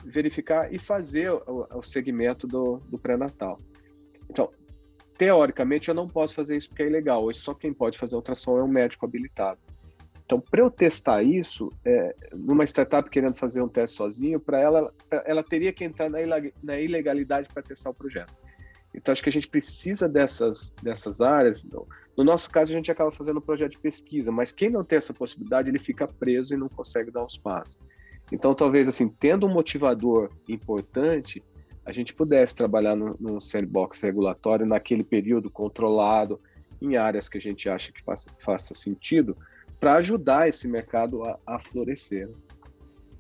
verificar 0.05 0.73
e 0.73 0.79
fazer 0.79 1.31
o, 1.33 1.67
o 1.75 1.83
segmento 1.83 2.47
do, 2.47 2.79
do 2.89 2.99
pré-natal. 2.99 3.61
Então, 4.31 4.51
teoricamente, 5.17 5.89
eu 5.89 5.95
não 5.95 6.09
posso 6.09 6.35
fazer 6.35 6.57
isso 6.57 6.69
porque 6.69 6.85
é 6.85 6.87
ilegal. 6.87 7.25
Hoje, 7.25 7.41
só 7.41 7.53
quem 7.53 7.73
pode 7.75 7.99
fazer 7.99 8.15
ultrassom 8.15 8.59
é 8.59 8.63
um 8.63 8.69
médico 8.69 9.05
habilitado. 9.05 9.59
Então, 10.25 10.41
para 10.41 10.61
eu 10.61 10.71
testar 10.71 11.23
isso, 11.23 11.73
é, 11.85 12.15
numa 12.33 12.65
startup 12.65 13.09
querendo 13.11 13.35
fazer 13.35 13.63
um 13.63 13.69
teste 13.69 13.97
sozinho, 13.97 14.39
para 14.39 14.61
ela, 14.61 14.95
ela 15.25 15.43
teria 15.43 15.73
que 15.73 15.83
entrar 15.83 16.11
na 16.11 16.79
ilegalidade 16.79 17.49
para 17.49 17.63
testar 17.63 17.91
o 17.91 17.95
projeto. 17.95 18.33
Então, 18.95 19.13
acho 19.13 19.23
que 19.23 19.29
a 19.29 19.33
gente 19.33 19.49
precisa 19.49 20.09
dessas, 20.09 20.75
dessas 20.83 21.21
áreas. 21.21 21.67
No 22.19 22.25
nosso 22.25 22.51
caso, 22.51 22.73
a 22.73 22.75
gente 22.75 22.91
acaba 22.91 23.13
fazendo 23.13 23.39
um 23.39 23.41
projeto 23.41 23.71
de 23.71 23.79
pesquisa, 23.79 24.33
mas 24.33 24.51
quem 24.51 24.71
não 24.71 24.83
tem 24.83 24.99
essa 24.99 25.15
possibilidade, 25.15 25.71
ele 25.71 25.79
fica 25.79 26.09
preso 26.09 26.53
e 26.53 26.57
não 26.57 26.69
consegue 26.69 27.13
dar 27.13 27.25
os 27.25 27.39
passos. 27.39 27.79
Então, 28.33 28.57
talvez, 28.57 28.89
assim, 28.89 29.09
tendo 29.09 29.47
um 29.47 29.49
motivador 29.49 30.29
importante, 30.49 31.45
a 31.87 31.93
gente 31.93 32.13
pudesse 32.13 32.57
trabalhar 32.57 32.97
num 32.97 33.41
sandbox 33.41 34.01
regulatório 34.01 34.67
naquele 34.67 35.05
período 35.05 35.49
controlado, 35.49 36.41
em 36.83 36.97
áreas 36.97 37.29
que 37.29 37.39
a 37.39 37.41
gente 37.41 37.69
acha 37.69 37.93
que 37.93 38.03
faça, 38.03 38.29
faça 38.41 38.75
sentido, 38.75 39.37
para 39.79 39.95
ajudar 39.95 40.49
esse 40.49 40.67
mercado 40.67 41.23
a, 41.23 41.39
a 41.47 41.61
florescer. 41.61 42.29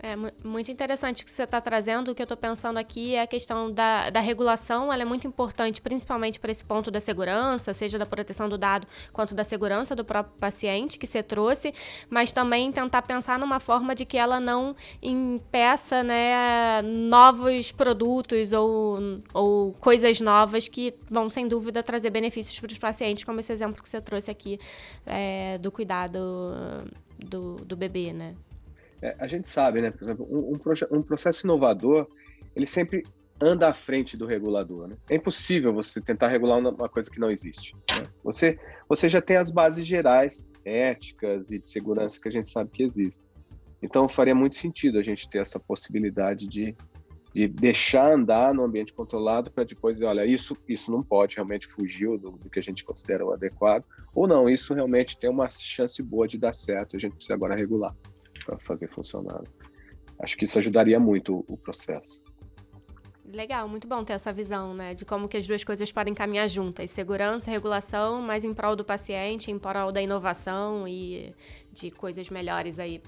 É 0.00 0.14
muito 0.44 0.70
interessante 0.70 1.24
que 1.24 1.30
você 1.30 1.42
está 1.42 1.61
trazendo. 1.61 2.12
O 2.12 2.14
que 2.14 2.22
eu 2.22 2.24
estou 2.24 2.37
pensando 2.37 2.76
aqui 2.76 3.16
é 3.16 3.22
a 3.22 3.26
questão 3.26 3.68
da, 3.68 4.11
da 4.11 4.20
regulação. 4.20 4.92
Ela 4.92 5.02
é 5.02 5.04
muito 5.04 5.26
importante, 5.26 5.80
principalmente 5.80 6.38
para 6.38 6.52
esse 6.52 6.64
ponto 6.64 6.88
da 6.88 7.00
segurança, 7.00 7.74
seja 7.74 7.98
da 7.98 8.06
proteção 8.06 8.48
do 8.48 8.56
dado 8.56 8.87
quanto 9.12 9.34
da 9.34 9.42
segurança 9.42 9.96
do 9.96 10.04
próprio 10.04 10.37
paciente 10.38 10.98
que 10.98 11.06
você 11.06 11.20
trouxe, 11.20 11.74
mas 12.08 12.30
também 12.30 12.70
tentar 12.70 13.02
pensar 13.02 13.40
numa 13.40 13.58
forma 13.58 13.92
de 13.92 14.04
que 14.04 14.16
ela 14.16 14.38
não 14.38 14.76
impeça 15.02 16.04
né, 16.04 16.80
novos 16.82 17.72
produtos 17.72 18.52
ou, 18.52 19.20
ou 19.34 19.72
coisas 19.80 20.20
novas 20.20 20.68
que 20.68 20.94
vão, 21.11 21.28
sem 21.28 21.48
dúvida, 21.48 21.82
trazer 21.82 22.11
benefícios 22.11 22.58
para 22.61 22.70
os 22.70 22.78
pacientes, 22.78 23.24
como 23.24 23.40
esse 23.40 23.52
exemplo 23.52 23.82
que 23.82 23.88
você 23.88 24.00
trouxe 24.00 24.30
aqui 24.30 24.61
é, 25.04 25.58
do 25.58 25.72
cuidado 25.72 26.18
do, 27.18 27.56
do 27.56 27.76
bebê, 27.76 28.12
né? 28.12 28.37
É, 29.00 29.16
a 29.18 29.26
gente 29.26 29.48
sabe, 29.48 29.80
né? 29.80 29.90
Por 29.90 30.02
exemplo, 30.02 30.26
um, 30.30 30.52
um, 30.52 30.98
um, 30.98 31.02
processo 31.02 31.46
inovador, 31.46 32.06
ele 32.54 32.66
sempre 32.66 33.04
anda 33.40 33.68
à 33.68 33.72
frente 33.72 34.16
do 34.16 34.26
regulador. 34.26 34.88
Né? 34.88 34.96
É 35.08 35.14
impossível 35.14 35.72
você 35.72 36.00
tentar 36.00 36.28
regular 36.28 36.58
uma 36.58 36.88
coisa 36.88 37.11
que 37.11 37.20
não 37.20 37.30
existe. 37.30 37.76
Né? 37.90 38.08
Você, 38.24 38.58
você 38.88 39.08
já 39.08 39.20
tem 39.20 39.37
as 39.37 39.50
bases 39.50 39.87
gerais, 39.87 40.52
éticas 40.64 41.50
e 41.50 41.58
de 41.58 41.68
segurança 41.68 42.20
que 42.20 42.28
a 42.28 42.32
gente 42.32 42.48
sabe 42.48 42.70
que 42.70 42.82
existem. 42.82 43.26
Então, 43.80 44.08
faria 44.08 44.34
muito 44.34 44.56
sentido 44.56 44.98
a 44.98 45.02
gente 45.02 45.30
ter 45.30 45.38
essa 45.38 45.61
possibilidade 45.61 46.48
de, 46.48 46.74
de 47.32 47.46
deixar 47.46 48.12
andar 48.12 48.52
no 48.52 48.64
ambiente 48.64 48.92
controlado 48.92 49.52
para 49.52 49.62
depois 49.62 49.98
dizer, 49.98 50.06
olha, 50.06 50.26
isso, 50.26 50.56
isso 50.68 50.90
não 50.90 51.00
pode, 51.00 51.37
realmente 51.37 51.68
fugiu 51.68 52.18
do, 52.18 52.32
do 52.32 52.50
que 52.50 52.58
a 52.58 52.62
gente 52.62 52.84
considera 52.84 53.24
o 53.24 53.32
adequado, 53.32 53.84
ou 54.12 54.26
não, 54.26 54.48
isso 54.48 54.74
realmente 54.74 55.16
tem 55.16 55.30
uma 55.30 55.48
chance 55.48 56.02
boa 56.02 56.26
de 56.26 56.37
dar 56.37 56.52
certo, 56.52 56.96
a 56.96 56.98
gente 56.98 57.12
precisa 57.12 57.34
agora 57.34 57.54
regular 57.54 57.94
para 58.48 58.58
fazer 58.58 58.88
funcionar. 58.88 59.42
Acho 60.18 60.37
que 60.38 60.46
isso 60.46 60.58
ajudaria 60.58 60.98
muito 60.98 61.44
o, 61.46 61.56
processo. 61.56 62.20
Legal, 63.24 63.68
muito 63.68 63.87
bom 63.87 64.02
ter 64.02 64.14
essa 64.14 64.32
visão, 64.32 64.72
né, 64.72 64.94
de 64.94 65.04
como 65.04 65.28
que 65.28 65.37
as 65.37 65.46
duas 65.46 65.62
coisas 65.62 65.92
podem 65.92 66.14
caminhar 66.14 66.48
juntas, 66.48 66.90
segurança, 66.90 67.50
regulação, 67.50 68.22
mas 68.22 68.42
em 68.42 68.54
prol 68.54 68.74
do 68.74 68.84
paciente, 68.84 69.50
em 69.50 69.58
prol 69.58 69.92
da 69.92 70.00
inovação 70.00 70.88
e 70.88 71.34
de 71.70 71.90
coisas 71.90 72.30
melhores 72.30 72.78
aí. 72.78 73.02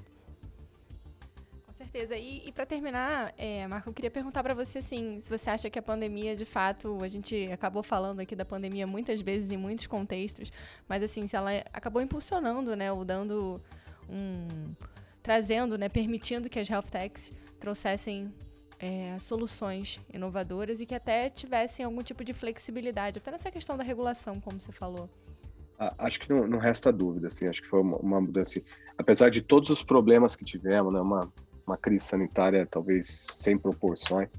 Com 1.67 1.73
certeza. 1.73 2.15
E, 2.17 2.47
e 2.47 2.53
para 2.53 2.67
terminar, 2.67 3.33
é, 3.39 3.67
Marco, 3.67 3.89
eu 3.89 3.95
queria 3.95 4.11
perguntar 4.11 4.43
para 4.43 4.53
você 4.53 4.81
assim, 4.81 5.19
se 5.21 5.31
você 5.31 5.49
acha 5.49 5.71
que 5.71 5.79
a 5.79 5.83
pandemia, 5.83 6.37
de 6.37 6.45
fato, 6.45 7.03
a 7.03 7.09
gente 7.09 7.51
acabou 7.51 7.83
falando 7.83 8.21
aqui 8.21 8.37
da 8.37 8.45
pandemia 8.45 8.87
muitas 8.87 9.23
vezes 9.23 9.51
em 9.51 9.57
muitos 9.57 9.87
contextos, 9.87 10.53
mas 10.87 11.03
assim, 11.03 11.27
se 11.27 11.35
ela 11.35 11.51
acabou 11.73 12.03
impulsionando, 12.03 12.77
né, 12.77 12.93
ou 12.93 13.07
dando 13.07 13.59
um 14.07 14.75
trazendo, 15.23 15.77
né, 15.77 15.89
permitindo 15.89 16.49
que 16.49 16.59
as 16.59 16.69
health 16.69 16.91
techs 16.91 17.33
trouxessem 17.59 18.33
é, 18.79 19.19
soluções 19.21 20.01
inovadoras 20.13 20.81
e 20.81 20.87
que 20.87 20.95
até 20.95 21.29
tivessem 21.29 21.85
algum 21.85 22.03
tipo 22.03 22.25
de 22.25 22.33
flexibilidade, 22.33 23.19
até 23.19 23.31
nessa 23.31 23.51
questão 23.51 23.77
da 23.77 23.85
regulação, 23.85 24.41
como 24.41 24.61
você 24.61 24.73
falou. 24.73 25.09
Acho 25.99 26.21
que 26.21 26.31
não, 26.31 26.47
não 26.47 26.59
resta 26.59 26.93
dúvida, 26.93 27.29
assim, 27.29 27.47
acho 27.47 27.63
que 27.63 27.69
foi 27.69 27.81
uma, 27.81 27.97
uma, 27.97 28.21
mudança, 28.21 28.61
apesar 28.99 29.31
de 29.31 29.41
todos 29.41 29.71
os 29.71 29.83
problemas 29.83 30.37
que 30.37 30.45
tivemos, 30.45 30.93
né, 30.93 31.01
uma, 31.01 31.33
uma 31.67 31.77
crise 31.77 32.05
sanitária 32.05 32.67
talvez 32.71 33.07
sem 33.07 33.57
proporções 33.57 34.39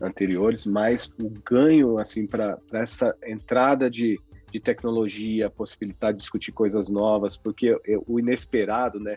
anteriores, 0.00 0.64
mas 0.64 1.10
o 1.18 1.30
ganho, 1.44 1.98
assim, 1.98 2.28
para 2.28 2.60
essa 2.72 3.16
entrada 3.26 3.90
de, 3.90 4.20
de 4.52 4.60
tecnologia, 4.60 5.48
a 5.48 5.50
possibilidade 5.50 6.18
de 6.18 6.22
discutir 6.22 6.52
coisas 6.52 6.88
novas, 6.88 7.36
porque 7.36 7.76
o 8.06 8.20
inesperado, 8.20 9.00
né, 9.00 9.16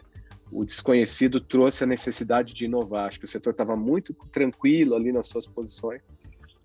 o 0.52 0.66
desconhecido 0.66 1.40
trouxe 1.40 1.84
a 1.84 1.88
necessidade 1.88 2.54
de 2.54 2.66
inovar. 2.66 3.08
Acho 3.08 3.20
que 3.20 3.26
o 3.26 3.28
setor 3.28 3.52
estava 3.52 3.76
muito 3.76 4.14
tranquilo 4.32 4.96
ali 4.96 5.12
nas 5.12 5.28
suas 5.28 5.48
posições. 5.48 6.02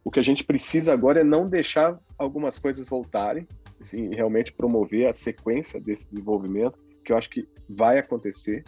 O 0.05 0.11
que 0.11 0.19
a 0.19 0.23
gente 0.23 0.45
precisa 0.45 0.93
agora 0.93 1.21
é 1.21 1.25
não 1.25 1.49
deixar 1.49 1.99
algumas 2.19 2.59
coisas 2.59 2.89
voltarem, 2.89 3.47
assim, 3.81 4.15
realmente 4.15 4.53
promover 4.53 5.09
a 5.09 5.15
sequência 5.15 5.81
desse 5.81 6.09
desenvolvimento, 6.09 6.79
que 7.05 7.13
eu 7.13 7.17
acho 7.17 7.31
que 7.31 7.49
vai 7.69 7.99
acontecer, 7.99 8.65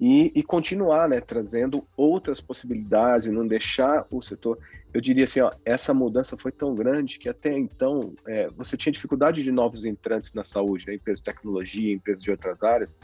e, 0.00 0.32
e 0.34 0.42
continuar, 0.42 1.08
né, 1.08 1.20
trazendo 1.20 1.86
outras 1.94 2.40
possibilidades 2.40 3.26
e 3.26 3.30
não 3.30 3.46
deixar 3.46 4.06
o 4.10 4.22
setor. 4.22 4.58
Eu 4.94 5.00
diria 5.00 5.24
assim, 5.24 5.40
ó, 5.40 5.52
essa 5.62 5.92
mudança 5.92 6.38
foi 6.38 6.50
tão 6.50 6.74
grande 6.74 7.18
que 7.18 7.28
até 7.28 7.56
então 7.56 8.14
é, 8.26 8.48
você 8.56 8.78
tinha 8.78 8.92
dificuldade 8.92 9.42
de 9.42 9.52
novos 9.52 9.84
entrantes 9.84 10.32
na 10.32 10.42
saúde, 10.42 10.86
né, 10.86 10.94
empresas 10.94 11.20
de 11.20 11.24
tecnologia, 11.24 11.92
empresas 11.92 12.24
de 12.24 12.30
outras 12.30 12.62
áreas, 12.62 12.96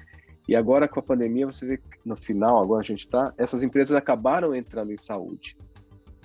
e 0.48 0.54
agora 0.54 0.86
com 0.86 1.00
a 1.00 1.02
pandemia, 1.02 1.46
você 1.46 1.66
vê 1.66 1.76
que 1.78 1.98
no 2.04 2.14
final, 2.14 2.62
agora 2.62 2.82
a 2.82 2.86
gente 2.86 3.00
está, 3.00 3.32
essas 3.36 3.62
empresas 3.62 3.96
acabaram 3.96 4.54
entrando 4.54 4.92
em 4.92 4.96
saúde. 4.96 5.56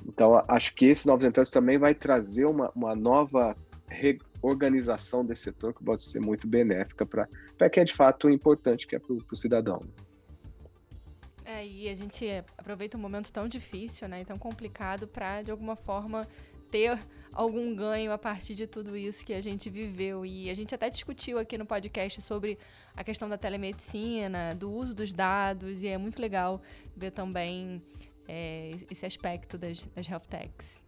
Então, 0.06 0.44
acho 0.48 0.76
que 0.76 0.86
esses 0.86 1.06
novos 1.06 1.26
entrantes 1.26 1.52
também 1.52 1.78
vai 1.78 1.94
trazer 1.94 2.46
uma, 2.46 2.72
uma 2.76 2.96
nova 2.96 3.56
reorganização 3.88 5.26
desse 5.26 5.44
setor 5.44 5.74
que 5.74 5.84
pode 5.84 6.04
ser 6.04 6.20
muito 6.20 6.48
benéfica 6.48 7.06
para 7.06 7.70
quem 7.70 7.82
é 7.82 7.86
de 7.86 7.94
fato 7.94 8.30
importante, 8.30 8.88
que 8.88 8.96
é 8.96 9.00
para 9.00 9.14
o 9.14 9.36
cidadão. 9.36 9.84
É, 11.44 11.66
e 11.66 11.90
a 11.90 11.96
gente 11.96 12.26
aproveita 12.58 12.98
um 12.98 13.02
momento 13.02 13.32
tão 13.32 13.48
difícil, 13.48 14.08
né, 14.08 14.24
tão 14.24 14.38
complicado, 14.38 15.08
para 15.08 15.42
de 15.42 15.52
alguma 15.52 15.76
forma 15.76 16.28
ter 16.70 16.98
algum 17.34 17.76
ganho 17.76 18.12
a 18.12 18.18
partir 18.18 18.56
de 18.56 18.68
tudo 18.68 18.96
isso 18.96 19.26
que 19.26 19.34
a 19.34 19.42
gente 19.42 19.70
viveu. 19.70 20.26
E 20.26 20.50
a 20.50 20.54
gente 20.54 20.74
até 20.76 20.90
discutiu 20.90 21.40
aqui 21.40 21.58
no 21.58 21.66
podcast 21.66 22.22
sobre 22.22 22.58
a 22.96 23.04
questão 23.04 23.30
da 23.30 23.38
telemedicina, 23.38 24.56
do 24.56 24.72
uso 24.72 24.96
dos 24.96 25.14
dados, 25.14 25.82
e 25.82 25.88
é 25.88 25.98
muito 25.98 26.22
legal 26.22 26.62
ver 26.96 27.12
também 27.12 27.82
é, 28.28 28.78
esse 28.90 29.06
aspecto 29.06 29.58
das, 29.58 29.82
das 29.96 30.08
health 30.08 30.28
techs. 30.30 30.80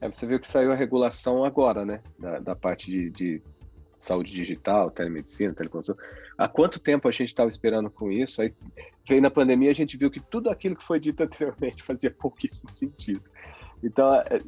É, 0.00 0.06
você 0.06 0.26
viu 0.26 0.38
que 0.38 0.46
saiu 0.46 0.72
a 0.72 0.76
regulação 0.76 1.44
agora, 1.44 1.84
né? 1.84 2.00
Da, 2.18 2.38
da 2.38 2.56
parte 2.56 2.90
de, 2.90 3.10
de, 3.10 3.42
saúde 3.98 4.32
digital, 4.32 4.90
telemedicina, 4.90 5.52
teleconsulta. 5.52 6.00
Há 6.36 6.48
quanto 6.48 6.78
tempo 6.78 7.08
a 7.08 7.10
gente 7.12 7.28
estava 7.28 7.48
esperando 7.48 7.90
com 7.90 8.12
isso? 8.12 8.40
Aí 8.40 8.54
veio 9.06 9.20
na 9.20 9.30
pandemia, 9.30 9.70
a 9.70 9.74
gente 9.74 9.96
viu 9.96 10.08
que 10.08 10.20
tudo 10.20 10.50
aquilo 10.50 10.76
que 10.76 10.84
foi 10.84 11.00
dito 11.00 11.22
anteriormente 11.22 11.82
fazia 11.84 12.10
pouquíssimo 12.10 12.70
sentido. 12.70 13.28
Então, 13.82 14.12
é, 14.14 14.42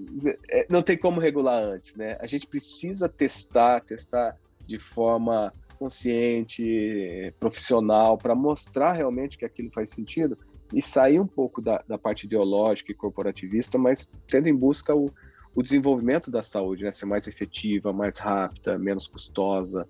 é, 0.50 0.66
não 0.68 0.82
tem 0.82 0.96
como 0.96 1.20
regular 1.20 1.62
antes, 1.62 1.94
né? 1.94 2.16
A 2.20 2.26
gente 2.26 2.46
precisa 2.46 3.08
testar, 3.08 3.80
testar 3.80 4.36
de 4.66 4.78
forma 4.78 5.52
consciente, 5.78 7.32
profissional, 7.38 8.18
para 8.18 8.34
mostrar 8.34 8.92
realmente 8.92 9.38
que 9.38 9.44
aquilo 9.44 9.70
faz 9.72 9.90
sentido 9.90 10.36
e 10.72 10.82
sair 10.82 11.18
um 11.18 11.26
pouco 11.26 11.62
da, 11.62 11.82
da 11.88 11.96
parte 11.96 12.26
ideológica 12.26 12.92
e 12.92 12.94
corporativista, 12.94 13.78
mas 13.78 14.10
tendo 14.28 14.48
em 14.48 14.54
busca 14.54 14.94
o, 14.94 15.10
o 15.54 15.62
desenvolvimento 15.62 16.30
da 16.30 16.42
saúde, 16.42 16.84
né? 16.84 16.92
Ser 16.92 17.06
mais 17.06 17.26
efetiva, 17.26 17.92
mais 17.92 18.18
rápida, 18.18 18.78
menos 18.78 19.06
custosa, 19.06 19.86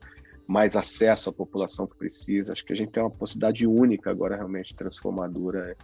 mais 0.47 0.77
acesso 0.77 1.31
à 1.31 1.33
população 1.33 1.87
que 1.87 1.97
precisa. 1.97 2.53
Acho 2.53 2.65
que 2.65 2.73
a 2.73 2.77
gente 2.77 2.91
tem 2.91 3.03
uma 3.03 3.11
possibilidade 3.11 3.67
única 3.67 4.11
agora, 4.11 4.37
realmente 4.37 4.75
transformadora 4.75 5.77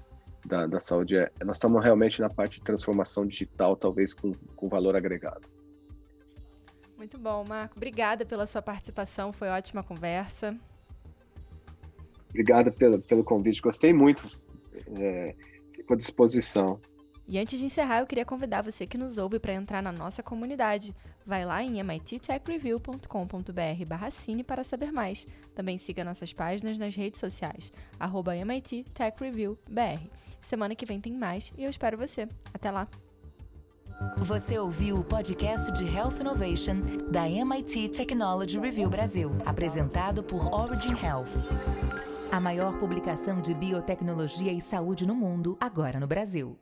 da, 0.46 0.66
da 0.66 0.80
saúde. 0.80 1.16
É, 1.16 1.30
nós 1.44 1.56
estamos 1.56 1.82
realmente 1.82 2.20
na 2.20 2.28
parte 2.28 2.58
de 2.58 2.64
transformação 2.64 3.26
digital, 3.26 3.76
talvez 3.76 4.14
com, 4.14 4.32
com 4.54 4.68
valor 4.68 4.96
agregado. 4.96 5.46
Muito 6.96 7.18
bom, 7.18 7.44
Marco. 7.46 7.76
Obrigada 7.76 8.24
pela 8.24 8.46
sua 8.46 8.62
participação, 8.62 9.32
foi 9.32 9.48
ótima 9.48 9.82
conversa. 9.82 10.56
Obrigado 12.30 12.72
pelo, 12.72 13.00
pelo 13.02 13.24
convite, 13.24 13.60
gostei 13.60 13.92
muito. 13.92 14.28
É, 14.98 15.34
fico 15.74 15.92
à 15.92 15.96
disposição. 15.96 16.80
E 17.28 17.38
antes 17.38 17.58
de 17.58 17.64
encerrar, 17.64 18.00
eu 18.00 18.06
queria 18.06 18.24
convidar 18.24 18.62
você 18.62 18.86
que 18.86 18.96
nos 18.96 19.18
ouve 19.18 19.40
para 19.40 19.52
entrar 19.52 19.82
na 19.82 19.90
nossa 19.90 20.22
comunidade. 20.22 20.94
Vai 21.26 21.44
lá 21.44 21.60
em 21.62 21.82
mittechreview.com.br 21.82 24.10
cine 24.12 24.44
para 24.44 24.62
saber 24.62 24.92
mais. 24.92 25.26
Também 25.54 25.76
siga 25.76 26.04
nossas 26.04 26.32
páginas 26.32 26.78
nas 26.78 26.94
redes 26.94 27.18
sociais, 27.18 27.72
arroba 27.98 28.36
MIT 28.36 28.84
Tech. 28.94 29.16
Semana 30.40 30.76
que 30.76 30.86
vem 30.86 31.00
tem 31.00 31.14
mais 31.14 31.52
e 31.58 31.64
eu 31.64 31.70
espero 31.70 31.98
você. 31.98 32.28
Até 32.54 32.70
lá! 32.70 32.86
Você 34.18 34.58
ouviu 34.58 34.98
o 34.98 35.04
podcast 35.04 35.72
de 35.72 35.84
Health 35.84 36.20
Innovation 36.20 36.76
da 37.10 37.28
MIT 37.28 37.88
Technology 37.88 38.58
Review 38.58 38.90
Brasil, 38.90 39.32
apresentado 39.44 40.22
por 40.22 40.52
Origin 40.52 40.94
Health. 41.02 41.32
A 42.30 42.38
maior 42.38 42.78
publicação 42.78 43.40
de 43.40 43.54
biotecnologia 43.54 44.52
e 44.52 44.60
saúde 44.60 45.06
no 45.06 45.14
mundo, 45.14 45.56
agora 45.58 45.98
no 45.98 46.06
Brasil. 46.06 46.58